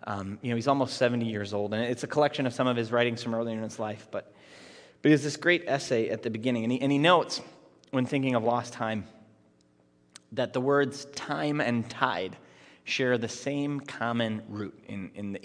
um, 0.04 0.38
you 0.42 0.50
know, 0.50 0.56
he's 0.56 0.68
almost 0.68 0.96
70 0.96 1.26
years 1.26 1.52
old. 1.52 1.74
And 1.74 1.82
it's 1.84 2.02
a 2.04 2.06
collection 2.06 2.46
of 2.46 2.52
some 2.52 2.66
of 2.66 2.76
his 2.76 2.90
writings 2.90 3.22
from 3.22 3.34
earlier 3.34 3.56
in 3.56 3.62
his 3.62 3.78
life. 3.78 4.08
But, 4.10 4.32
but 5.02 5.08
he 5.08 5.12
has 5.12 5.22
this 5.22 5.36
great 5.36 5.64
essay 5.66 6.08
at 6.08 6.22
the 6.22 6.30
beginning. 6.30 6.64
And 6.64 6.72
he, 6.72 6.80
and 6.80 6.90
he 6.90 6.98
notes, 6.98 7.40
when 7.90 8.06
thinking 8.06 8.34
of 8.34 8.44
lost 8.44 8.72
time, 8.72 9.06
that 10.32 10.52
the 10.52 10.60
words 10.60 11.06
time 11.06 11.60
and 11.60 11.88
tide 11.90 12.36
share 12.84 13.18
the 13.18 13.28
same 13.28 13.80
common 13.80 14.42
root 14.48 14.78
in, 14.88 15.10
in 15.14 15.32
the 15.32 15.42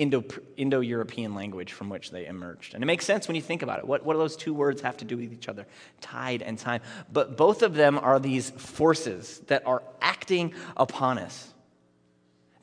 Indo 0.57 0.79
European 0.79 1.35
language 1.35 1.73
from 1.73 1.89
which 1.89 2.11
they 2.11 2.25
emerged. 2.25 2.73
And 2.73 2.83
it 2.83 2.87
makes 2.87 3.05
sense 3.05 3.27
when 3.27 3.35
you 3.35 3.41
think 3.41 3.61
about 3.61 3.79
it. 3.79 3.87
What, 3.87 4.05
what 4.05 4.13
do 4.13 4.19
those 4.19 4.35
two 4.35 4.53
words 4.53 4.81
have 4.81 4.97
to 4.97 5.05
do 5.05 5.17
with 5.17 5.31
each 5.31 5.47
other? 5.47 5.65
Tide 6.01 6.41
and 6.41 6.57
time. 6.57 6.81
But 7.11 7.37
both 7.37 7.61
of 7.61 7.75
them 7.75 7.97
are 7.99 8.19
these 8.19 8.49
forces 8.51 9.41
that 9.47 9.65
are 9.65 9.83
acting 10.01 10.53
upon 10.75 11.19
us. 11.19 11.51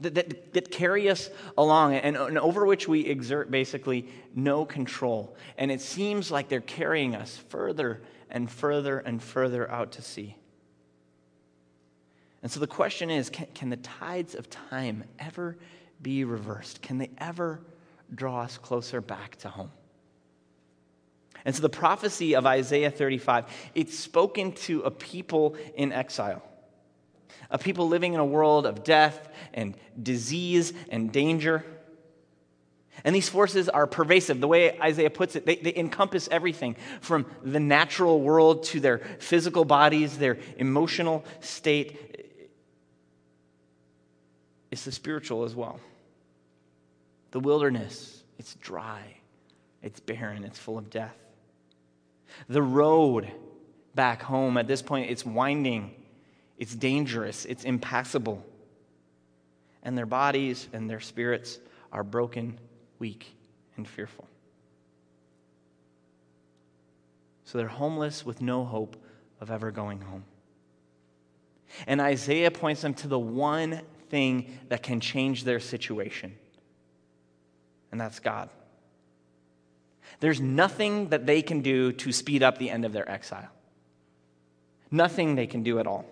That, 0.00 0.14
that, 0.16 0.52
that, 0.54 0.70
carry 0.72 1.08
us 1.08 1.30
along 1.56 1.94
and, 1.94 2.16
and 2.16 2.36
over 2.36 2.66
which 2.66 2.88
we 2.88 3.06
exert 3.06 3.52
basically 3.52 4.08
no 4.34 4.64
control. 4.64 5.36
And 5.56 5.70
it 5.70 5.80
seems 5.80 6.28
like 6.28 6.48
they're 6.48 6.60
carrying 6.60 7.14
us 7.14 7.36
further 7.50 8.02
and 8.28 8.50
further 8.50 8.98
and 8.98 9.22
further 9.22 9.70
out 9.70 9.92
to 9.92 10.02
sea. 10.02 10.36
And 12.42 12.50
so 12.50 12.60
the 12.60 12.66
question 12.66 13.10
is 13.10 13.30
can, 13.30 13.46
can 13.54 13.70
the 13.70 13.76
tides 13.76 14.34
of 14.34 14.50
time 14.50 15.04
ever 15.18 15.56
be 16.00 16.24
reversed? 16.24 16.82
Can 16.82 16.98
they 16.98 17.10
ever 17.18 17.60
draw 18.12 18.42
us 18.42 18.58
closer 18.58 19.00
back 19.00 19.36
to 19.36 19.48
home? 19.48 19.70
And 21.44 21.54
so 21.54 21.62
the 21.62 21.68
prophecy 21.68 22.34
of 22.34 22.46
Isaiah 22.46 22.90
35, 22.90 23.46
it's 23.74 23.98
spoken 23.98 24.52
to 24.52 24.82
a 24.82 24.90
people 24.90 25.56
in 25.74 25.92
exile, 25.92 26.42
a 27.50 27.58
people 27.58 27.88
living 27.88 28.14
in 28.14 28.20
a 28.20 28.24
world 28.24 28.66
of 28.66 28.84
death 28.84 29.28
and 29.52 29.76
disease 30.00 30.72
and 30.88 31.12
danger. 31.12 31.64
And 33.04 33.14
these 33.14 33.28
forces 33.28 33.68
are 33.68 33.86
pervasive. 33.86 34.40
The 34.40 34.46
way 34.46 34.78
Isaiah 34.78 35.10
puts 35.10 35.34
it, 35.34 35.46
they, 35.46 35.56
they, 35.56 35.74
encompass 35.74 36.28
everything 36.30 36.76
from 37.00 37.26
the 37.42 37.58
natural 37.58 38.20
world 38.20 38.64
to 38.64 38.80
their 38.80 38.98
physical 39.18 39.64
bodies, 39.64 40.18
their 40.18 40.38
emotional 40.58 41.24
state, 41.40 42.11
it's 44.72 44.84
the 44.84 44.90
spiritual 44.90 45.44
as 45.44 45.54
well. 45.54 45.78
The 47.30 47.38
wilderness, 47.40 48.24
it's 48.38 48.54
dry, 48.54 49.02
it's 49.82 50.00
barren, 50.00 50.42
it's 50.42 50.58
full 50.58 50.78
of 50.78 50.90
death. 50.90 51.16
The 52.48 52.62
road 52.62 53.30
back 53.94 54.22
home 54.22 54.56
at 54.56 54.66
this 54.66 54.82
point, 54.82 55.10
it's 55.10 55.24
winding, 55.24 55.94
it's 56.58 56.74
dangerous, 56.74 57.44
it's 57.44 57.64
impassable. 57.64 58.44
and 59.82 59.98
their 59.98 60.06
bodies 60.06 60.68
and 60.72 60.88
their 60.88 61.00
spirits 61.00 61.58
are 61.92 62.04
broken, 62.04 62.58
weak, 62.98 63.34
and 63.76 63.86
fearful. 63.86 64.26
So 67.44 67.58
they're 67.58 67.68
homeless 67.68 68.24
with 68.24 68.40
no 68.40 68.64
hope 68.64 68.96
of 69.40 69.50
ever 69.50 69.70
going 69.70 70.00
home. 70.00 70.24
And 71.86 72.00
Isaiah 72.00 72.50
points 72.50 72.82
them 72.82 72.94
to 72.94 73.08
the 73.08 73.18
one 73.18 73.80
thing 74.12 74.58
that 74.68 74.82
can 74.82 75.00
change 75.00 75.42
their 75.42 75.58
situation, 75.58 76.36
and 77.90 78.00
that's 78.00 78.20
God. 78.20 78.50
There's 80.20 80.40
nothing 80.40 81.08
that 81.08 81.26
they 81.26 81.40
can 81.40 81.62
do 81.62 81.92
to 81.92 82.12
speed 82.12 82.42
up 82.42 82.58
the 82.58 82.68
end 82.68 82.84
of 82.84 82.92
their 82.92 83.10
exile. 83.10 83.48
Nothing 84.90 85.34
they 85.34 85.46
can 85.46 85.62
do 85.62 85.78
at 85.78 85.86
all. 85.86 86.04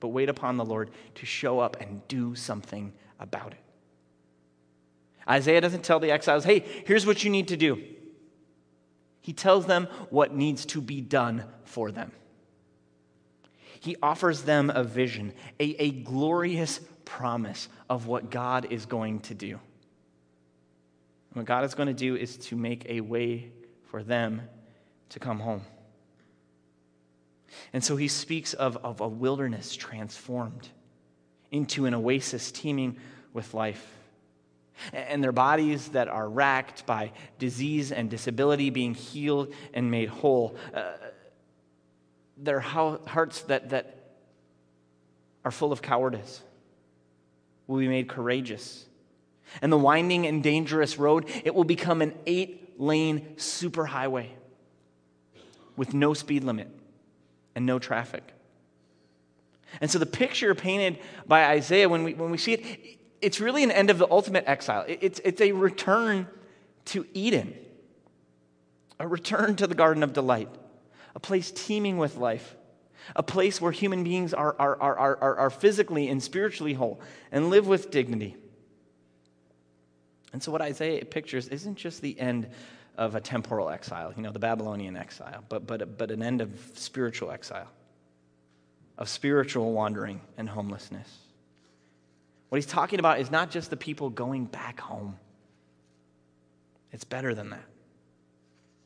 But 0.00 0.08
wait 0.08 0.28
upon 0.28 0.58
the 0.58 0.64
Lord 0.64 0.90
to 1.14 1.26
show 1.26 1.60
up 1.60 1.80
and 1.80 2.06
do 2.08 2.34
something 2.34 2.92
about 3.18 3.52
it. 3.52 3.58
Isaiah 5.26 5.62
doesn't 5.62 5.82
tell 5.84 5.98
the 5.98 6.10
exiles, 6.10 6.44
hey, 6.44 6.60
here's 6.84 7.06
what 7.06 7.24
you 7.24 7.30
need 7.30 7.48
to 7.48 7.56
do. 7.56 7.82
He 9.22 9.32
tells 9.32 9.64
them 9.64 9.88
what 10.10 10.34
needs 10.34 10.66
to 10.66 10.82
be 10.82 11.00
done 11.00 11.44
for 11.64 11.90
them. 11.90 12.12
He 13.82 13.96
offers 14.00 14.42
them 14.42 14.70
a 14.70 14.84
vision, 14.84 15.32
a, 15.58 15.64
a 15.82 15.90
glorious 15.90 16.78
promise 17.04 17.68
of 17.90 18.06
what 18.06 18.30
God 18.30 18.68
is 18.70 18.86
going 18.86 19.18
to 19.20 19.34
do. 19.34 19.58
And 21.30 21.34
what 21.34 21.46
God 21.46 21.64
is 21.64 21.74
going 21.74 21.88
to 21.88 21.92
do 21.92 22.14
is 22.14 22.36
to 22.36 22.56
make 22.56 22.86
a 22.88 23.00
way 23.00 23.50
for 23.90 24.04
them 24.04 24.42
to 25.08 25.18
come 25.18 25.40
home. 25.40 25.62
And 27.72 27.82
so 27.82 27.96
he 27.96 28.06
speaks 28.06 28.54
of, 28.54 28.76
of 28.84 29.00
a 29.00 29.08
wilderness 29.08 29.74
transformed 29.74 30.68
into 31.50 31.84
an 31.86 31.92
oasis 31.92 32.52
teeming 32.52 32.98
with 33.32 33.52
life 33.52 33.84
and 34.92 35.24
their 35.24 35.32
bodies 35.32 35.88
that 35.88 36.06
are 36.06 36.28
racked 36.28 36.86
by 36.86 37.10
disease 37.40 37.90
and 37.90 38.08
disability 38.08 38.70
being 38.70 38.94
healed 38.94 39.52
and 39.74 39.90
made 39.90 40.08
whole. 40.08 40.56
Uh, 40.72 40.92
their 42.36 42.60
hearts 42.60 43.42
that, 43.42 43.70
that 43.70 43.96
are 45.44 45.50
full 45.50 45.72
of 45.72 45.82
cowardice 45.82 46.42
will 47.66 47.78
be 47.78 47.88
made 47.88 48.08
courageous. 48.08 48.86
And 49.60 49.72
the 49.72 49.78
winding 49.78 50.26
and 50.26 50.42
dangerous 50.42 50.98
road, 50.98 51.28
it 51.44 51.54
will 51.54 51.64
become 51.64 52.00
an 52.02 52.14
eight 52.26 52.80
lane 52.80 53.34
superhighway 53.36 54.28
with 55.76 55.94
no 55.94 56.14
speed 56.14 56.44
limit 56.44 56.68
and 57.54 57.66
no 57.66 57.78
traffic. 57.78 58.22
And 59.80 59.90
so 59.90 59.98
the 59.98 60.06
picture 60.06 60.54
painted 60.54 60.98
by 61.26 61.46
Isaiah, 61.46 61.88
when 61.88 62.04
we, 62.04 62.14
when 62.14 62.30
we 62.30 62.38
see 62.38 62.54
it, 62.54 62.98
it's 63.20 63.40
really 63.40 63.62
an 63.62 63.70
end 63.70 63.90
of 63.90 63.98
the 63.98 64.10
ultimate 64.10 64.44
exile. 64.46 64.84
It's, 64.86 65.20
it's 65.24 65.40
a 65.40 65.52
return 65.52 66.26
to 66.86 67.06
Eden, 67.14 67.54
a 68.98 69.06
return 69.06 69.56
to 69.56 69.66
the 69.66 69.74
Garden 69.74 70.02
of 70.02 70.12
Delight, 70.12 70.48
a 71.14 71.20
place 71.20 71.50
teeming 71.50 71.98
with 71.98 72.16
life, 72.16 72.56
a 73.16 73.22
place 73.22 73.60
where 73.60 73.72
human 73.72 74.04
beings 74.04 74.32
are, 74.32 74.54
are, 74.58 74.80
are, 74.80 74.96
are, 74.96 75.36
are 75.36 75.50
physically 75.50 76.08
and 76.08 76.22
spiritually 76.22 76.74
whole 76.74 77.00
and 77.30 77.50
live 77.50 77.66
with 77.66 77.90
dignity. 77.90 78.36
And 80.32 80.42
so, 80.42 80.50
what 80.50 80.62
Isaiah 80.62 81.04
pictures 81.04 81.48
isn't 81.48 81.76
just 81.76 82.00
the 82.00 82.18
end 82.18 82.48
of 82.96 83.14
a 83.14 83.20
temporal 83.20 83.70
exile, 83.70 84.12
you 84.16 84.22
know, 84.22 84.32
the 84.32 84.38
Babylonian 84.38 84.96
exile, 84.96 85.44
but, 85.48 85.66
but, 85.66 85.96
but 85.98 86.10
an 86.10 86.22
end 86.22 86.40
of 86.40 86.50
spiritual 86.74 87.30
exile, 87.30 87.68
of 88.98 89.08
spiritual 89.08 89.72
wandering 89.72 90.20
and 90.36 90.48
homelessness. 90.48 91.08
What 92.48 92.56
he's 92.56 92.66
talking 92.66 92.98
about 92.98 93.18
is 93.18 93.30
not 93.30 93.50
just 93.50 93.70
the 93.70 93.78
people 93.78 94.10
going 94.10 94.44
back 94.44 94.78
home, 94.80 95.18
it's 96.92 97.04
better 97.04 97.34
than 97.34 97.50
that. 97.50 97.64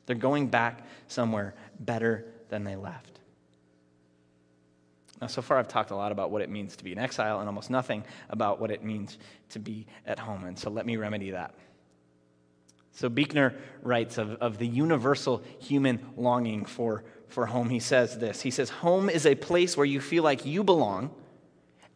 They're 0.07 0.17
going 0.17 0.49
back 0.49 0.87
somewhere 1.09 1.55
better 1.79 2.25
than 2.49 2.65
they 2.65 2.77
left. 2.77 3.21
Now, 5.21 5.29
so 5.29 5.43
far, 5.43 5.59
I've 5.59 5.69
talked 5.69 5.91
a 5.91 5.97
lot 5.97 6.13
about 6.13 6.31
what 6.31 6.43
it 6.43 6.51
means 6.51 6.77
to 6.77 6.85
be 6.85 6.93
in 6.93 6.99
exile 6.99 7.41
and 7.41 7.49
almost 7.49 7.71
nothing 7.71 8.05
about 8.29 8.61
what 8.61 8.71
it 8.71 8.85
means 8.85 9.19
to 9.51 9.59
be 9.59 9.87
at 10.07 10.19
home. 10.19 10.45
And 10.45 10.59
so 10.59 10.71
let 10.71 10.85
me 10.85 10.97
remedy 10.97 11.31
that. 11.31 11.55
So 12.93 13.09
Buechner 13.09 13.55
writes 13.83 14.19
of, 14.19 14.33
of 14.35 14.59
the 14.59 14.67
universal 14.67 15.43
human 15.59 16.01
longing 16.17 16.65
for, 16.65 17.05
for 17.29 17.47
home. 17.47 17.71
He 17.71 17.81
says 17.81 18.19
this 18.19 18.43
He 18.43 18.51
says, 18.51 18.71
Home 18.71 19.09
is 19.09 19.27
a 19.27 19.35
place 19.35 19.77
where 19.77 19.87
you 19.87 20.01
feel 20.01 20.23
like 20.23 20.45
you 20.45 20.65
belong 20.65 21.11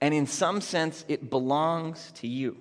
and 0.01 0.15
in 0.15 0.27
some 0.27 0.61
sense, 0.61 1.05
it 1.09 1.29
belongs 1.29 2.13
to 2.17 2.27
you. 2.27 2.57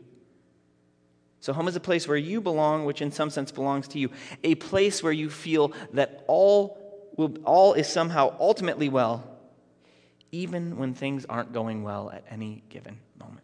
So, 1.42 1.54
home 1.54 1.68
is 1.68 1.76
a 1.76 1.80
place 1.80 2.08
where 2.08 2.18
you 2.18 2.42
belong, 2.42 2.86
which 2.86 3.02
in 3.02 3.12
some 3.12 3.30
sense 3.30 3.52
belongs 3.52 3.88
to 3.90 4.00
you. 4.00 4.10
A 4.44 4.56
place 4.56 5.02
where 5.02 5.14
you 5.14 5.30
feel 5.30 5.72
that 5.94 6.24
all, 6.28 7.12
will, 7.16 7.38
all 7.46 7.74
is 7.74 7.88
somehow 7.88 8.36
ultimately 8.40 8.90
well, 8.90 9.24
even 10.32 10.78
when 10.78 10.94
things 10.94 11.26
aren't 11.26 11.54
going 11.54 11.84
well 11.84 12.10
at 12.12 12.26
any 12.30 12.64
given 12.70 13.00
moment. 13.18 13.44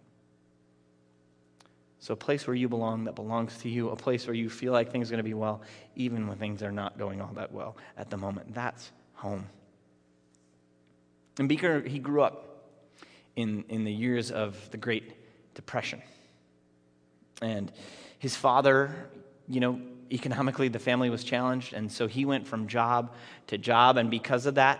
So, 1.99 2.13
a 2.13 2.17
place 2.17 2.45
where 2.45 2.55
you 2.55 2.67
belong 2.67 3.05
that 3.05 3.15
belongs 3.15 3.58
to 3.60 3.69
you, 3.69 3.89
a 3.89 3.95
place 3.95 4.27
where 4.27 4.36
you 4.36 4.49
feel 4.49 4.73
like 4.73 4.91
things 4.91 5.10
are 5.10 5.13
going 5.13 5.23
to 5.23 5.23
be 5.23 5.34
well, 5.34 5.62
even 5.95 6.27
when 6.27 6.38
things 6.38 6.63
are 6.63 6.73
not 6.73 6.97
going 6.97 7.21
all 7.21 7.31
that 7.36 7.53
well 7.53 7.77
at 7.97 8.10
the 8.10 8.17
moment. 8.17 8.53
That's 8.53 8.91
home. 9.13 9.47
And 11.39 11.49
Buechner, 11.49 11.81
he 11.81 11.99
grew 11.99 12.21
up 12.21 12.71
in, 13.36 13.63
in 13.69 13.86
the 13.86 13.91
years 13.91 14.31
of 14.31 14.69
the 14.71 14.77
Great 14.77 15.13
Depression. 15.53 16.01
And 17.41 17.71
his 18.19 18.36
father, 18.36 19.10
you 19.48 19.60
know, 19.60 19.80
economically 20.12 20.67
the 20.67 20.80
family 20.80 21.10
was 21.10 21.24
challenged, 21.24 21.74
and 21.74 21.91
so 21.91 22.08
he 22.08 22.26
went 22.26 22.48
from 22.48 22.67
job 22.67 23.13
to 23.48 23.58
job, 23.58 23.98
and 23.98 24.10
because 24.10 24.45
of 24.45 24.56
that, 24.56 24.80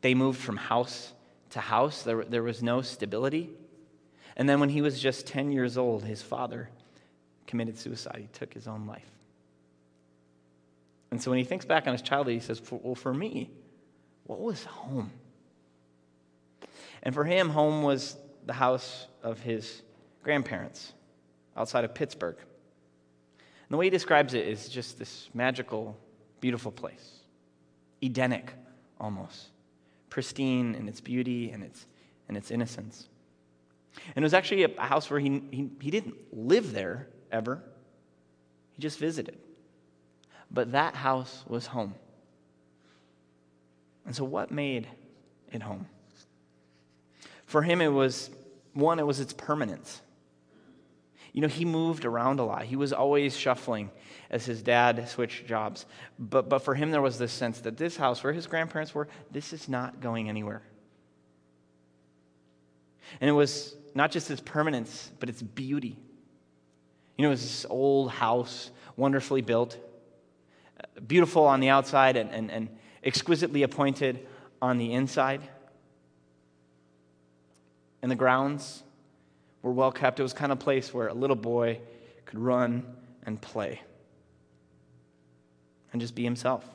they 0.00 0.14
moved 0.14 0.40
from 0.40 0.56
house 0.56 1.12
to 1.50 1.60
house. 1.60 2.02
There, 2.02 2.24
there 2.24 2.42
was 2.42 2.62
no 2.62 2.82
stability. 2.82 3.50
And 4.36 4.48
then 4.48 4.60
when 4.60 4.68
he 4.68 4.82
was 4.82 5.00
just 5.00 5.26
10 5.26 5.52
years 5.52 5.78
old, 5.78 6.04
his 6.04 6.20
father 6.20 6.68
committed 7.46 7.78
suicide. 7.78 8.18
He 8.20 8.28
took 8.38 8.52
his 8.52 8.66
own 8.66 8.86
life. 8.86 9.10
And 11.10 11.22
so 11.22 11.30
when 11.30 11.38
he 11.38 11.44
thinks 11.44 11.64
back 11.64 11.86
on 11.86 11.92
his 11.92 12.02
childhood, 12.02 12.34
he 12.34 12.40
says, 12.40 12.60
Well, 12.70 12.96
for 12.96 13.14
me, 13.14 13.50
what 14.24 14.40
was 14.40 14.64
home? 14.64 15.12
And 17.02 17.14
for 17.14 17.24
him, 17.24 17.50
home 17.50 17.82
was 17.82 18.16
the 18.46 18.52
house 18.52 19.06
of 19.22 19.40
his 19.40 19.82
grandparents 20.22 20.92
outside 21.56 21.84
of 21.84 21.94
Pittsburgh. 21.94 22.36
And 22.38 23.70
the 23.70 23.76
way 23.76 23.86
he 23.86 23.90
describes 23.90 24.34
it 24.34 24.46
is 24.46 24.68
just 24.68 24.98
this 24.98 25.28
magical, 25.34 25.96
beautiful 26.40 26.72
place, 26.72 27.20
Edenic 28.02 28.52
almost, 29.00 29.48
pristine 30.10 30.74
in 30.74 30.88
its 30.88 31.00
beauty 31.00 31.50
and 31.50 31.62
its, 31.62 31.86
and 32.28 32.36
its 32.36 32.50
innocence. 32.50 33.08
And 34.14 34.22
it 34.22 34.26
was 34.26 34.34
actually 34.34 34.64
a 34.64 34.80
house 34.80 35.08
where 35.10 35.20
he, 35.20 35.42
he, 35.50 35.70
he 35.80 35.90
didn't 35.90 36.14
live 36.32 36.72
there 36.72 37.08
ever, 37.30 37.62
he 38.72 38.82
just 38.82 38.98
visited. 38.98 39.38
But 40.50 40.72
that 40.72 40.94
house 40.94 41.44
was 41.48 41.66
home. 41.66 41.94
And 44.06 44.14
so, 44.14 44.24
what 44.24 44.50
made 44.50 44.86
it 45.52 45.62
home? 45.62 45.86
For 47.46 47.62
him, 47.62 47.80
it 47.80 47.88
was 47.88 48.30
one, 48.72 48.98
it 48.98 49.06
was 49.06 49.20
its 49.20 49.32
permanence. 49.32 50.00
You 51.34 51.40
know, 51.40 51.48
he 51.48 51.64
moved 51.64 52.04
around 52.04 52.38
a 52.38 52.44
lot. 52.44 52.64
He 52.64 52.76
was 52.76 52.92
always 52.92 53.36
shuffling 53.36 53.90
as 54.30 54.46
his 54.46 54.62
dad 54.62 55.08
switched 55.08 55.46
jobs. 55.46 55.84
But, 56.16 56.48
but 56.48 56.60
for 56.60 56.76
him, 56.76 56.92
there 56.92 57.02
was 57.02 57.18
this 57.18 57.32
sense 57.32 57.60
that 57.62 57.76
this 57.76 57.96
house, 57.96 58.22
where 58.22 58.32
his 58.32 58.46
grandparents 58.46 58.94
were, 58.94 59.08
this 59.32 59.52
is 59.52 59.68
not 59.68 60.00
going 60.00 60.28
anywhere. 60.28 60.62
And 63.20 63.28
it 63.28 63.32
was 63.32 63.74
not 63.96 64.12
just 64.12 64.30
its 64.30 64.40
permanence, 64.40 65.10
but 65.18 65.28
its 65.28 65.42
beauty. 65.42 65.98
You 67.18 67.24
know, 67.24 67.28
it 67.28 67.32
was 67.32 67.42
this 67.42 67.66
old 67.68 68.12
house, 68.12 68.70
wonderfully 68.96 69.40
built, 69.40 69.76
beautiful 71.04 71.44
on 71.46 71.58
the 71.58 71.68
outside, 71.68 72.16
and, 72.16 72.30
and, 72.30 72.48
and 72.48 72.68
exquisitely 73.02 73.64
appointed 73.64 74.24
on 74.62 74.78
the 74.78 74.92
inside 74.92 75.42
and 78.02 78.10
the 78.10 78.16
grounds 78.16 78.84
were 79.64 79.72
well 79.72 79.90
kept. 79.90 80.20
It 80.20 80.22
was 80.22 80.34
kind 80.34 80.52
of 80.52 80.60
place 80.60 80.92
where 80.92 81.08
a 81.08 81.14
little 81.14 81.34
boy 81.34 81.80
could 82.26 82.38
run 82.38 82.84
and 83.24 83.40
play 83.40 83.80
and 85.90 86.00
just 86.00 86.14
be 86.14 86.22
himself. 86.22 86.68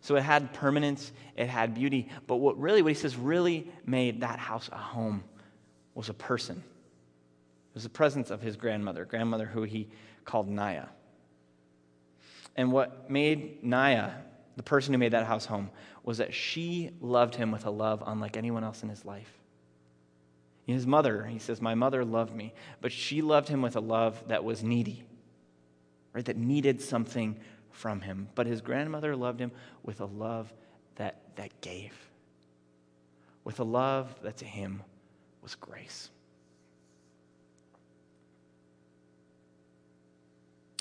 So 0.00 0.16
it 0.16 0.22
had 0.22 0.54
permanence, 0.54 1.12
it 1.36 1.48
had 1.48 1.74
beauty, 1.74 2.08
but 2.26 2.36
what 2.36 2.58
really, 2.58 2.80
what 2.80 2.88
he 2.88 2.94
says 2.94 3.16
really 3.16 3.70
made 3.84 4.22
that 4.22 4.38
house 4.38 4.70
a 4.72 4.78
home 4.78 5.22
was 5.94 6.08
a 6.08 6.14
person. 6.14 6.56
It 6.56 7.74
was 7.74 7.82
the 7.82 7.90
presence 7.90 8.30
of 8.30 8.40
his 8.40 8.56
grandmother, 8.56 9.04
grandmother 9.04 9.44
who 9.44 9.64
he 9.64 9.88
called 10.24 10.48
Naya. 10.48 10.86
And 12.56 12.72
what 12.72 13.10
made 13.10 13.62
Naya, 13.62 14.10
the 14.56 14.62
person 14.62 14.94
who 14.94 14.98
made 14.98 15.12
that 15.12 15.26
house 15.26 15.44
home, 15.44 15.70
was 16.02 16.16
that 16.18 16.32
she 16.32 16.92
loved 17.02 17.34
him 17.34 17.50
with 17.50 17.66
a 17.66 17.70
love 17.70 18.02
unlike 18.06 18.38
anyone 18.38 18.64
else 18.64 18.82
in 18.82 18.88
his 18.88 19.04
life. 19.04 19.36
His 20.66 20.86
mother, 20.86 21.24
he 21.24 21.38
says, 21.38 21.62
My 21.62 21.74
mother 21.74 22.04
loved 22.04 22.34
me, 22.34 22.52
but 22.80 22.90
she 22.90 23.22
loved 23.22 23.48
him 23.48 23.62
with 23.62 23.76
a 23.76 23.80
love 23.80 24.22
that 24.28 24.42
was 24.42 24.64
needy, 24.64 25.04
right? 26.12 26.24
That 26.24 26.36
needed 26.36 26.82
something 26.82 27.36
from 27.70 28.00
him. 28.00 28.28
But 28.34 28.46
his 28.46 28.60
grandmother 28.60 29.14
loved 29.14 29.38
him 29.38 29.52
with 29.84 30.00
a 30.00 30.06
love 30.06 30.52
that, 30.96 31.20
that 31.36 31.60
gave, 31.60 31.92
with 33.44 33.60
a 33.60 33.64
love 33.64 34.12
that 34.22 34.38
to 34.38 34.44
him 34.44 34.82
was 35.40 35.54
grace. 35.54 36.10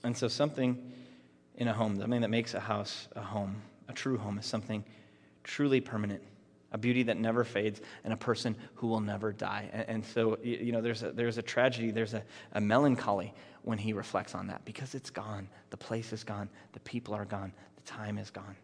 And 0.04 0.17
so, 0.17 0.28
something 0.28 0.91
in 1.58 1.67
a 1.67 1.74
home, 1.74 2.00
something 2.00 2.21
that 2.21 2.30
makes 2.30 2.54
a 2.54 2.60
house 2.60 3.08
a 3.15 3.21
home, 3.21 3.62
a 3.88 3.93
true 3.93 4.17
home, 4.17 4.38
is 4.38 4.45
something 4.45 4.84
truly 5.43 5.82
permanent, 5.82 6.21
a 6.75 6.77
beauty 6.77 7.03
that 7.03 7.15
never 7.15 7.45
fades, 7.45 7.79
and 8.03 8.11
a 8.11 8.17
person 8.17 8.53
who 8.75 8.88
will 8.88 8.99
never 8.99 9.31
die. 9.31 9.69
And, 9.71 9.85
and 9.88 10.05
so, 10.05 10.38
you 10.43 10.73
know, 10.73 10.81
there's 10.81 11.03
a, 11.03 11.11
there's 11.13 11.38
a 11.38 11.41
tragedy, 11.41 11.89
there's 11.89 12.13
a, 12.13 12.21
a 12.51 12.59
melancholy 12.59 13.33
when 13.61 13.77
he 13.77 13.93
reflects 13.93 14.35
on 14.35 14.47
that 14.47 14.65
because 14.65 14.93
it's 14.93 15.09
gone. 15.09 15.47
The 15.69 15.77
place 15.77 16.11
is 16.11 16.25
gone, 16.25 16.49
the 16.73 16.81
people 16.81 17.13
are 17.13 17.23
gone, 17.23 17.53
the 17.77 17.81
time 17.83 18.17
is 18.17 18.29
gone. 18.29 18.57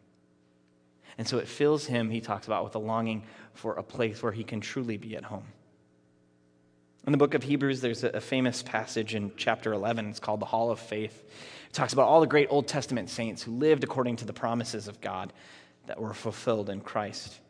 And 1.18 1.26
so 1.26 1.38
it 1.38 1.48
fills 1.48 1.86
him, 1.86 2.10
he 2.10 2.20
talks 2.20 2.48
about, 2.48 2.66
with 2.66 2.76
a 2.76 2.80
longing 2.80 3.24
for 3.54 3.76
a 3.76 3.84
place 3.84 4.22
where 4.22 4.34
he 4.34 4.44
can 4.44 4.60
truly 4.60 4.98
be 4.98 5.16
at 5.16 5.24
home. 5.24 5.46
In 7.08 7.14
the 7.14 7.18
book 7.18 7.34
of 7.34 7.44
Hebrews, 7.44 7.80
there's 7.80 8.04
a 8.04 8.20
famous 8.20 8.62
passage 8.62 9.16
in 9.16 9.32
chapter 9.38 9.72
11. 9.72 10.10
It's 10.10 10.20
called 10.20 10.42
the 10.42 10.46
Hall 10.46 10.70
of 10.70 10.82
Faith. 10.82 11.24
It 11.70 11.74
talks 11.74 11.94
about 11.94 12.10
all 12.10 12.20
the 12.20 12.28
great 12.28 12.48
Old 12.50 12.68
Testament 12.68 13.10
saints 13.10 13.42
who 13.42 13.52
lived 13.54 13.86
according 13.86 14.18
to 14.18 14.26
the 14.26 14.34
promises 14.34 14.90
of 14.90 15.00
God 15.00 15.32
that 15.88 16.00
were 16.00 16.14
fulfilled 16.14 16.70
in 16.70 16.82
Christ. 16.82 17.41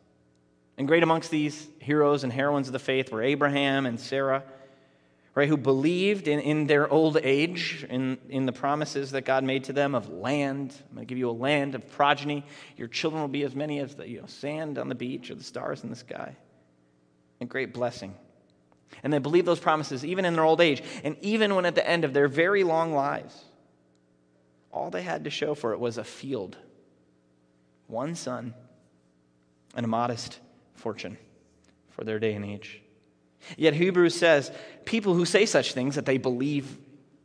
And 0.82 0.88
great 0.88 1.04
amongst 1.04 1.30
these 1.30 1.67
heroes 1.78 2.24
and 2.24 2.34
heroines 2.34 2.65
of 2.65 2.74
the 2.74 2.80
faith 2.80 3.12
were 3.12 3.22
Abraham 3.22 3.86
and 3.86 4.00
Sarah, 4.00 4.44
right, 5.36 5.48
who 5.48 5.56
believed 5.56 6.28
in, 6.28 6.39
in 6.39 6.65
their 6.65 6.91
old 6.91 7.17
age 7.22 7.86
in, 7.88 8.17
in 8.30 8.48
the 8.48 8.52
promises 8.52 9.12
that 9.12 9.22
God 9.22 9.44
made 9.44 9.65
to 9.65 9.74
them 9.74 9.94
of 9.94 10.10
land. 10.10 10.74
I'm 10.89 10.96
going 10.96 11.06
to 11.06 11.08
give 11.08 11.20
you 11.20 11.30
a 11.30 11.38
land 11.38 11.76
of 11.76 11.88
progeny. 11.91 12.44
Your 12.78 12.88
children 12.88 13.22
will 13.22 13.30
be 13.30 13.44
as 13.44 13.54
many 13.54 13.78
as 13.78 13.94
the 13.94 14.10
you 14.10 14.22
know, 14.22 14.26
sand 14.26 14.80
on 14.80 14.89
the 14.89 14.96
beach 14.96 15.30
or 15.30 15.36
the 15.36 15.44
stars 15.44 15.84
in 15.84 15.91
the 15.91 15.96
sky. 15.96 16.36
A 17.41 17.46
great 17.46 17.76
blessing. 17.76 18.15
And 19.04 19.13
they 19.13 19.20
believed 19.20 19.46
those 19.46 19.60
promises 19.60 20.04
even 20.04 20.26
in 20.26 20.34
their 20.34 20.46
old 20.46 20.62
age, 20.62 20.82
and 21.04 21.15
even 21.22 21.54
when 21.54 21.67
at 21.67 21.76
the 21.76 21.88
end 21.88 22.06
of 22.06 22.13
their 22.15 22.28
very 22.28 22.63
long 22.63 22.91
lives, 22.96 23.39
all 24.72 24.89
they 24.89 25.04
had 25.04 25.26
to 25.26 25.30
show 25.30 25.54
for 25.54 25.74
it 25.74 25.80
was 25.80 26.00
a 26.00 26.04
field, 26.04 26.58
one 27.86 28.15
son, 28.15 28.56
and 29.76 29.86
a 29.86 29.88
modest 29.88 30.39
fortune 30.82 31.17
for 31.91 32.04
their 32.04 32.20
day 32.20 32.34
and 32.34 32.44
age. 32.44 32.82
Yet 33.58 33.74
Hebrews 33.74 34.15
says 34.15 34.52
people 34.86 35.13
who 35.13 35.26
say 35.26 35.46
such 35.46 35.74
things, 35.74 35.96
that 35.96 36.06
they 36.06 36.17
believe 36.17 36.78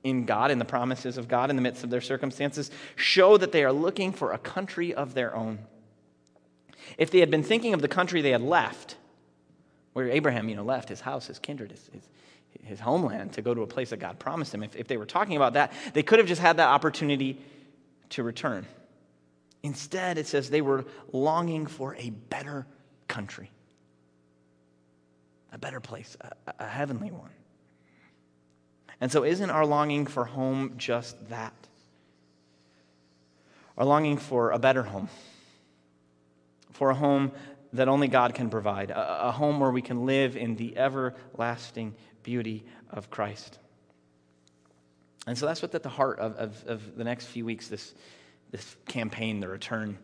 in 0.03 0.25
God, 0.25 0.51
in 0.51 0.59
the 0.59 0.65
promises 0.65 1.19
of 1.19 1.29
God 1.29 1.51
in 1.51 1.57
the 1.57 1.63
midst 1.63 1.83
of 1.83 1.91
their 1.91 2.01
circumstances, 2.01 2.71
show 2.95 3.37
that 3.37 3.53
they 3.53 3.65
are 3.65 3.73
looking 3.73 4.13
for 4.13 4.33
a 4.33 4.39
country 4.39 4.95
of 4.95 5.15
their 5.15 5.35
own. 5.35 5.59
If 6.97 7.11
they 7.11 7.21
had 7.21 7.31
been 7.31 7.43
thinking 7.43 7.75
of 7.75 7.83
the 7.83 7.89
country 7.89 8.23
they 8.23 8.31
had 8.31 8.43
left, 8.43 8.97
where 9.93 10.09
Abraham, 10.09 10.49
you 10.49 10.57
know, 10.57 10.63
left 10.63 10.89
his 10.89 11.01
house, 11.01 11.27
his 11.27 11.39
kindred, 11.39 11.73
his, 11.73 11.91
his, 11.93 12.03
his 12.63 12.81
homeland 12.81 13.33
to 13.33 13.43
go 13.43 13.53
to 13.53 13.63
a 13.63 13.67
place 13.67 13.91
that 13.91 13.99
God 13.99 14.19
promised 14.19 14.55
him. 14.55 14.63
If, 14.63 14.77
if 14.77 14.87
they 14.87 14.97
were 14.97 15.07
talking 15.07 15.37
about 15.37 15.55
that, 15.55 15.73
they 15.95 16.03
could 16.03 16.19
have 16.19 16.29
just 16.29 16.41
had 16.41 16.59
that 16.59 16.69
opportunity 16.69 17.41
to 18.11 18.23
return. 18.23 18.67
Instead, 19.63 20.19
it 20.19 20.27
says 20.29 20.51
they 20.51 20.61
were 20.61 20.85
longing 21.13 21.67
for 21.67 21.97
a 21.97 22.11
better 22.11 22.67
country, 23.17 23.51
a 25.51 25.57
better 25.57 25.81
place, 25.81 26.19
a, 26.21 26.53
a 26.59 26.67
heavenly 26.67 27.11
one. 27.11 27.31
And 29.01 29.11
so, 29.11 29.25
isn't 29.25 29.49
our 29.49 29.65
longing 29.65 30.05
for 30.05 30.27
home 30.27 30.75
just 30.77 31.31
that? 31.31 31.55
Our 33.79 33.87
longing 33.87 34.19
for 34.19 34.51
a 34.51 34.59
better 34.59 34.83
home, 34.83 35.09
for 36.73 36.91
a 36.91 36.95
home 36.95 37.33
that 37.73 37.89
only 37.89 38.09
God 38.09 38.35
can 38.35 38.51
provide, 38.51 38.91
a, 38.91 39.29
a 39.29 39.33
home 39.33 39.61
where 39.61 39.71
we 39.71 39.81
can 39.81 40.05
live 40.05 40.37
in 40.37 40.57
the 40.57 40.77
everlasting 40.77 41.95
beauty 42.23 42.67
of 42.91 43.09
Christ. 43.09 43.59
And 45.27 45.39
so 45.39 45.47
that's 45.47 45.63
what's 45.63 45.75
at 45.75 45.83
the 45.83 45.89
heart 45.89 46.19
of, 46.19 46.37
of, 46.37 46.65
of, 46.67 46.97
the 46.99 47.05
next 47.05 47.27
few 47.27 47.47
weeks, 47.47 47.69
this, 47.69 47.95
this 48.51 48.77
campaign, 48.87 49.41
the 49.41 49.49
return 49.49 49.97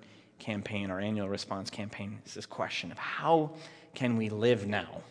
campaign, 0.43 0.91
our 0.91 1.01
annual 1.01 1.29
response 1.29 1.71
campaign, 1.71 2.21
is 2.27 2.35
this 2.35 2.47
question 2.47 2.93
of 2.93 2.99
how 2.99 3.53
can 3.95 4.17
we 4.17 4.29
live 4.29 4.67
now? 4.67 5.03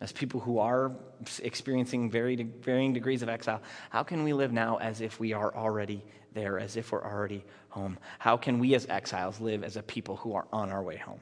As 0.00 0.12
people 0.12 0.40
who 0.40 0.58
are 0.58 0.92
experiencing 1.42 2.10
varying 2.10 2.92
degrees 2.92 3.22
of 3.22 3.30
exile, 3.30 3.62
how 3.88 4.02
can 4.02 4.24
we 4.24 4.34
live 4.34 4.52
now 4.52 4.76
as 4.76 5.00
if 5.00 5.18
we 5.18 5.32
are 5.32 5.54
already 5.54 6.02
there, 6.34 6.58
as 6.58 6.76
if 6.76 6.92
we're 6.92 7.02
already 7.02 7.42
home? 7.70 7.96
How 8.18 8.36
can 8.36 8.58
we 8.58 8.74
as 8.74 8.86
exiles 8.90 9.40
live 9.40 9.64
as 9.64 9.76
a 9.76 9.82
people 9.82 10.16
who 10.16 10.34
are 10.34 10.46
on 10.52 10.70
our 10.70 10.82
way 10.82 10.96
home? 10.96 11.20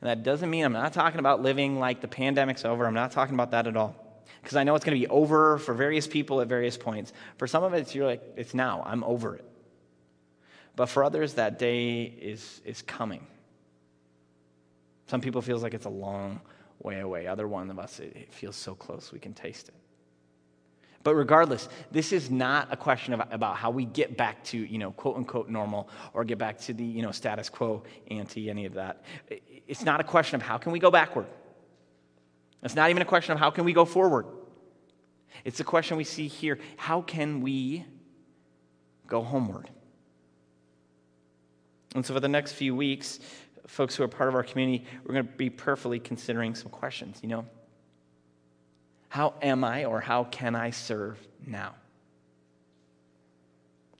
And 0.00 0.08
that 0.08 0.22
doesn't 0.22 0.48
mean 0.48 0.64
I'm 0.64 0.72
not 0.72 0.94
talking 0.94 1.20
about 1.20 1.42
living 1.42 1.78
like 1.78 2.00
the 2.00 2.08
pandemic's 2.08 2.64
over. 2.64 2.86
I'm 2.86 2.94
not 2.94 3.12
talking 3.12 3.34
about 3.34 3.50
that 3.50 3.66
at 3.66 3.76
all. 3.76 3.94
Because 4.42 4.56
I 4.56 4.64
know 4.64 4.74
it's 4.74 4.84
going 4.84 4.98
to 4.98 5.06
be 5.06 5.10
over 5.10 5.58
for 5.58 5.74
various 5.74 6.06
people 6.06 6.40
at 6.40 6.48
various 6.48 6.78
points. 6.78 7.12
For 7.36 7.46
some 7.46 7.64
of 7.64 7.74
it, 7.74 7.94
you're 7.94 8.06
like, 8.06 8.22
it's 8.36 8.54
now. 8.54 8.82
I'm 8.86 9.04
over 9.04 9.36
it. 9.36 9.44
But 10.76 10.86
for 10.86 11.04
others, 11.04 11.34
that 11.34 11.58
day 11.58 12.02
is, 12.02 12.60
is 12.64 12.82
coming. 12.82 13.26
Some 15.06 15.20
people 15.20 15.42
feels 15.42 15.62
like 15.62 15.74
it's 15.74 15.84
a 15.84 15.90
long 15.90 16.40
way 16.82 17.00
away. 17.00 17.26
Other 17.26 17.46
one 17.46 17.70
of 17.70 17.78
us, 17.78 18.00
it, 18.00 18.16
it 18.16 18.32
feels 18.32 18.56
so 18.56 18.74
close 18.74 19.12
we 19.12 19.18
can 19.18 19.34
taste 19.34 19.68
it. 19.68 19.74
But 21.04 21.14
regardless, 21.16 21.68
this 21.92 22.12
is 22.12 22.30
not 22.30 22.72
a 22.72 22.76
question 22.76 23.12
of, 23.12 23.20
about 23.30 23.58
how 23.58 23.70
we 23.70 23.84
get 23.84 24.16
back 24.16 24.42
to, 24.44 24.58
you 24.58 24.78
know, 24.78 24.90
quote 24.92 25.16
unquote 25.16 25.50
normal 25.50 25.90
or 26.14 26.24
get 26.24 26.38
back 26.38 26.58
to 26.60 26.72
the, 26.72 26.82
you 26.84 27.02
know, 27.02 27.10
status 27.10 27.50
quo 27.50 27.82
ante 28.10 28.48
any 28.48 28.64
of 28.64 28.74
that. 28.74 29.04
It's 29.68 29.82
not 29.82 30.00
a 30.00 30.04
question 30.04 30.36
of 30.36 30.42
how 30.42 30.56
can 30.56 30.72
we 30.72 30.78
go 30.78 30.90
backward. 30.90 31.26
It's 32.62 32.74
not 32.74 32.88
even 32.88 33.02
a 33.02 33.04
question 33.04 33.32
of 33.32 33.38
how 33.38 33.50
can 33.50 33.64
we 33.64 33.74
go 33.74 33.84
forward. 33.84 34.24
It's 35.44 35.60
a 35.60 35.64
question 35.64 35.98
we 35.98 36.04
see 36.04 36.26
here 36.26 36.58
how 36.78 37.02
can 37.02 37.42
we 37.42 37.84
go 39.06 39.22
homeward? 39.22 39.68
And 41.94 42.04
so 42.04 42.12
for 42.14 42.20
the 42.20 42.28
next 42.28 42.52
few 42.52 42.74
weeks, 42.74 43.20
folks 43.66 43.94
who 43.94 44.02
are 44.02 44.08
part 44.08 44.28
of 44.28 44.34
our 44.34 44.42
community, 44.42 44.84
we're 45.04 45.14
going 45.14 45.26
to 45.26 45.32
be 45.32 45.48
prayerfully 45.48 46.00
considering 46.00 46.54
some 46.54 46.70
questions, 46.70 47.18
you 47.22 47.28
know. 47.28 47.46
How 49.08 49.34
am 49.40 49.62
I 49.62 49.84
or 49.84 50.00
how 50.00 50.24
can 50.24 50.56
I 50.56 50.70
serve 50.70 51.24
now? 51.46 51.74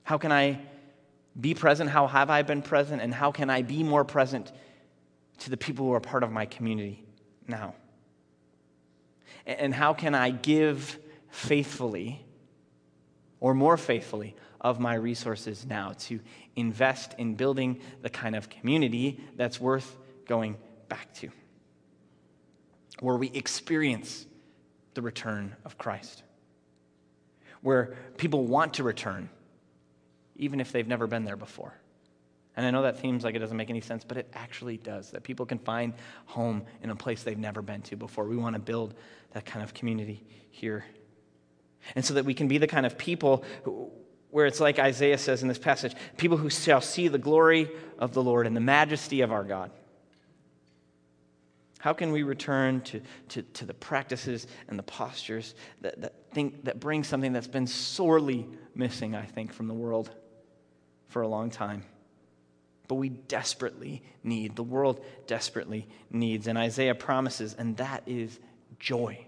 How 0.03 0.17
can 0.17 0.31
I 0.31 0.59
be 1.39 1.53
present? 1.53 1.89
How 1.89 2.05
have 2.07 2.29
I 2.29 2.41
been 2.41 2.61
present? 2.61 3.01
And 3.01 3.13
how 3.13 3.31
can 3.31 3.49
I 3.49 3.61
be 3.61 3.81
more 3.81 4.03
present 4.03 4.51
to 5.39 5.49
the 5.49 5.57
people 5.57 5.85
who 5.85 5.93
are 5.93 6.01
part 6.01 6.23
of 6.23 6.31
my 6.31 6.45
community 6.45 7.01
now? 7.47 7.75
And 9.45 9.73
how 9.73 9.93
can 9.93 10.15
I 10.15 10.31
give 10.31 10.99
faithfully 11.29 12.24
or 13.45 13.53
more 13.53 13.77
faithfully 13.77 14.35
of 14.59 14.79
my 14.79 14.95
resources 14.95 15.67
now 15.67 15.91
to 15.99 16.19
invest 16.55 17.13
in 17.19 17.35
building 17.35 17.79
the 18.01 18.09
kind 18.09 18.35
of 18.35 18.49
community 18.49 19.23
that's 19.35 19.61
worth 19.61 19.97
going 20.27 20.57
back 20.89 21.13
to, 21.13 21.29
where 23.01 23.15
we 23.15 23.29
experience 23.35 24.25
the 24.95 25.01
return 25.03 25.55
of 25.63 25.77
Christ, 25.77 26.23
where 27.61 27.95
people 28.17 28.47
want 28.47 28.73
to 28.73 28.83
return, 28.83 29.29
even 30.37 30.59
if 30.59 30.71
they've 30.71 30.87
never 30.87 31.05
been 31.05 31.23
there 31.23 31.37
before. 31.37 31.75
And 32.57 32.65
I 32.65 32.71
know 32.71 32.81
that 32.81 32.99
seems 32.99 33.23
like 33.23 33.35
it 33.35 33.39
doesn't 33.39 33.57
make 33.57 33.69
any 33.69 33.81
sense, 33.81 34.03
but 34.03 34.17
it 34.17 34.27
actually 34.33 34.77
does. 34.77 35.11
That 35.11 35.21
people 35.21 35.45
can 35.45 35.59
find 35.59 35.93
home 36.25 36.63
in 36.81 36.89
a 36.89 36.95
place 36.95 37.21
they've 37.21 37.37
never 37.37 37.61
been 37.61 37.83
to 37.83 37.95
before. 37.95 38.25
We 38.25 38.37
want 38.37 38.55
to 38.55 38.59
build 38.59 38.95
that 39.33 39.45
kind 39.45 39.63
of 39.63 39.75
community 39.75 40.23
here. 40.49 40.83
And 41.95 42.03
so 42.03 42.15
that 42.15 42.25
we 42.25 42.33
can 42.33 42.47
be 42.47 42.57
the 42.57 42.67
kind 42.67 42.85
of 42.85 42.97
people 42.97 43.43
who, 43.63 43.89
where 44.29 44.45
it's 44.45 44.59
like 44.59 44.79
Isaiah 44.79 45.17
says 45.17 45.41
in 45.41 45.47
this 45.47 45.57
passage 45.57 45.95
people 46.17 46.37
who 46.37 46.49
shall 46.49 46.81
see 46.81 47.07
the 47.07 47.17
glory 47.17 47.71
of 47.97 48.13
the 48.13 48.21
Lord 48.21 48.47
and 48.47 48.55
the 48.55 48.61
majesty 48.61 49.21
of 49.21 49.31
our 49.31 49.43
God. 49.43 49.71
How 51.79 51.93
can 51.93 52.11
we 52.11 52.23
return 52.23 52.81
to, 52.81 53.01
to, 53.29 53.43
to 53.43 53.65
the 53.65 53.73
practices 53.73 54.47
and 54.67 54.79
the 54.79 54.83
postures 54.83 55.53
that, 55.81 56.01
that, 56.01 56.13
think, 56.33 56.65
that 56.65 56.79
bring 56.79 57.03
something 57.03 57.31
that's 57.31 57.47
been 57.47 57.67
sorely 57.67 58.47
missing, 58.73 59.15
I 59.15 59.25
think, 59.25 59.53
from 59.53 59.67
the 59.67 59.73
world 59.75 60.09
for 61.09 61.21
a 61.21 61.27
long 61.27 61.51
time? 61.51 61.83
But 62.87 62.95
we 62.95 63.09
desperately 63.09 64.03
need, 64.23 64.55
the 64.55 64.63
world 64.63 65.03
desperately 65.27 65.87
needs. 66.09 66.47
And 66.47 66.57
Isaiah 66.57 66.95
promises, 66.95 67.53
and 67.53 67.77
that 67.77 68.03
is 68.07 68.39
joy. 68.79 69.27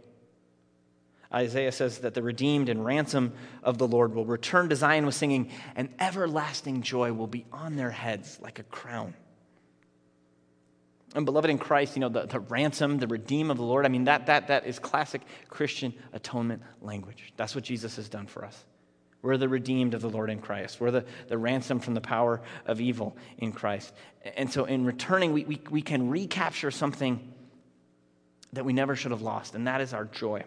Isaiah 1.34 1.72
says 1.72 2.00
that 2.00 2.14
the 2.14 2.22
redeemed 2.22 2.70
and 2.70 2.84
ransom 2.86 3.34
of 3.62 3.78
the 3.78 3.88
Lord 3.88 4.16
will 4.16 4.26
return 4.26 4.70
to 4.70 4.76
Zion 4.76 5.06
with 5.06 5.16
singing, 5.16 5.52
and 5.76 5.90
everlasting 6.00 6.82
joy 6.82 7.12
will 7.12 7.28
be 7.28 7.46
on 7.52 7.76
their 7.76 7.92
heads 7.92 8.40
like 8.42 8.60
a 8.60 8.64
crown. 8.64 9.14
And 11.16 11.26
beloved 11.26 11.50
in 11.50 11.58
Christ, 11.58 11.96
you 11.96 12.02
know, 12.02 12.10
the, 12.10 12.26
the 12.26 12.40
ransom, 12.40 13.00
the 13.00 13.08
redeem 13.08 13.50
of 13.50 13.58
the 13.58 13.64
Lord, 13.64 13.86
I 13.86 13.90
mean, 13.90 14.06
that, 14.06 14.28
that, 14.28 14.48
that 14.48 14.66
is 14.66 14.78
classic 14.78 15.22
Christian 15.50 15.94
atonement 16.14 16.62
language. 16.82 17.34
That's 17.38 17.56
what 17.56 17.64
Jesus 17.64 17.96
has 17.96 18.10
done 18.10 18.28
for 18.28 18.46
us. 18.46 18.66
We're 19.22 19.38
the 19.38 19.50
redeemed 19.50 19.94
of 19.94 20.02
the 20.02 20.10
Lord 20.10 20.30
in 20.30 20.40
Christ. 20.40 20.80
We're 20.80 20.92
the, 20.92 21.06
the 21.28 21.38
ransom 21.38 21.80
from 21.80 21.94
the 21.96 22.02
power 22.02 22.42
of 22.66 22.80
evil 22.80 23.18
in 23.38 23.52
Christ. 23.52 23.94
And 24.36 24.52
so 24.52 24.66
in 24.66 24.86
returning, 24.86 25.34
we, 25.34 25.44
we, 25.44 25.62
we 25.70 25.82
can 25.82 26.10
recapture 26.10 26.72
something 26.72 27.34
that 28.54 28.64
we 28.64 28.74
never 28.74 28.96
should 28.96 29.12
have 29.12 29.22
lost, 29.22 29.56
and 29.56 29.68
that 29.68 29.82
is 29.82 29.94
our 29.94 30.06
joy. 30.06 30.44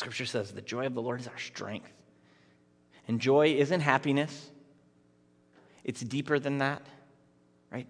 Scripture 0.00 0.24
says 0.24 0.50
the 0.50 0.62
joy 0.62 0.86
of 0.86 0.94
the 0.94 1.02
Lord 1.02 1.20
is 1.20 1.28
our 1.28 1.38
strength. 1.38 1.92
And 3.06 3.20
joy 3.20 3.48
isn't 3.48 3.80
happiness, 3.80 4.50
it's 5.84 6.00
deeper 6.00 6.38
than 6.38 6.58
that, 6.58 6.80
right? 7.70 7.86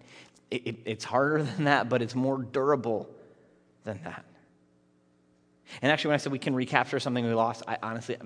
It, 0.49 0.67
it, 0.67 0.75
it's 0.83 1.05
harder 1.05 1.43
than 1.55 1.63
that, 1.65 1.87
but 1.87 2.01
it's 2.01 2.13
more 2.13 2.37
durable 2.37 3.09
than 3.85 4.01
that. 4.03 4.25
And 5.81 5.89
actually, 5.89 6.09
when 6.09 6.15
I 6.15 6.17
said 6.17 6.33
we 6.33 6.39
can 6.39 6.53
recapture 6.53 6.99
something 6.99 7.25
we 7.25 7.33
lost, 7.33 7.63
I 7.65 7.77
honestly, 7.81 8.17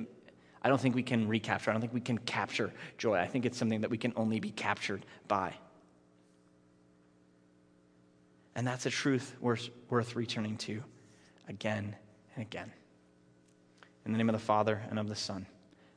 I 0.63 0.67
don't 0.67 0.81
think 0.81 0.95
we 0.95 1.03
can 1.03 1.27
recapture. 1.27 1.69
I 1.69 1.73
don't 1.73 1.81
think 1.81 1.93
we 1.93 2.01
can 2.01 2.17
capture 2.17 2.73
joy. 2.97 3.17
I 3.17 3.27
think 3.27 3.45
it's 3.45 3.57
something 3.57 3.81
that 3.81 3.91
we 3.91 3.99
can 3.99 4.13
only 4.15 4.39
be 4.39 4.49
captured 4.49 5.05
by. 5.27 5.53
And 8.55 8.65
that's 8.65 8.87
a 8.87 8.89
truth 8.89 9.35
worth, 9.39 9.69
worth 9.91 10.15
returning 10.15 10.57
to 10.57 10.83
again 11.47 11.95
and 12.35 12.41
again. 12.41 12.71
In 14.05 14.11
the 14.11 14.17
name 14.17 14.29
of 14.29 14.33
the 14.33 14.39
Father, 14.39 14.81
and 14.89 14.99
of 14.99 15.09
the 15.09 15.15
Son, 15.15 15.45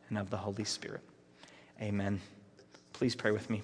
and 0.09 0.19
of 0.19 0.31
the 0.31 0.39
Holy 0.39 0.65
Spirit. 0.65 1.03
Amen. 1.81 2.21
Please 2.93 3.15
pray 3.15 3.31
with 3.31 3.51
me. 3.51 3.63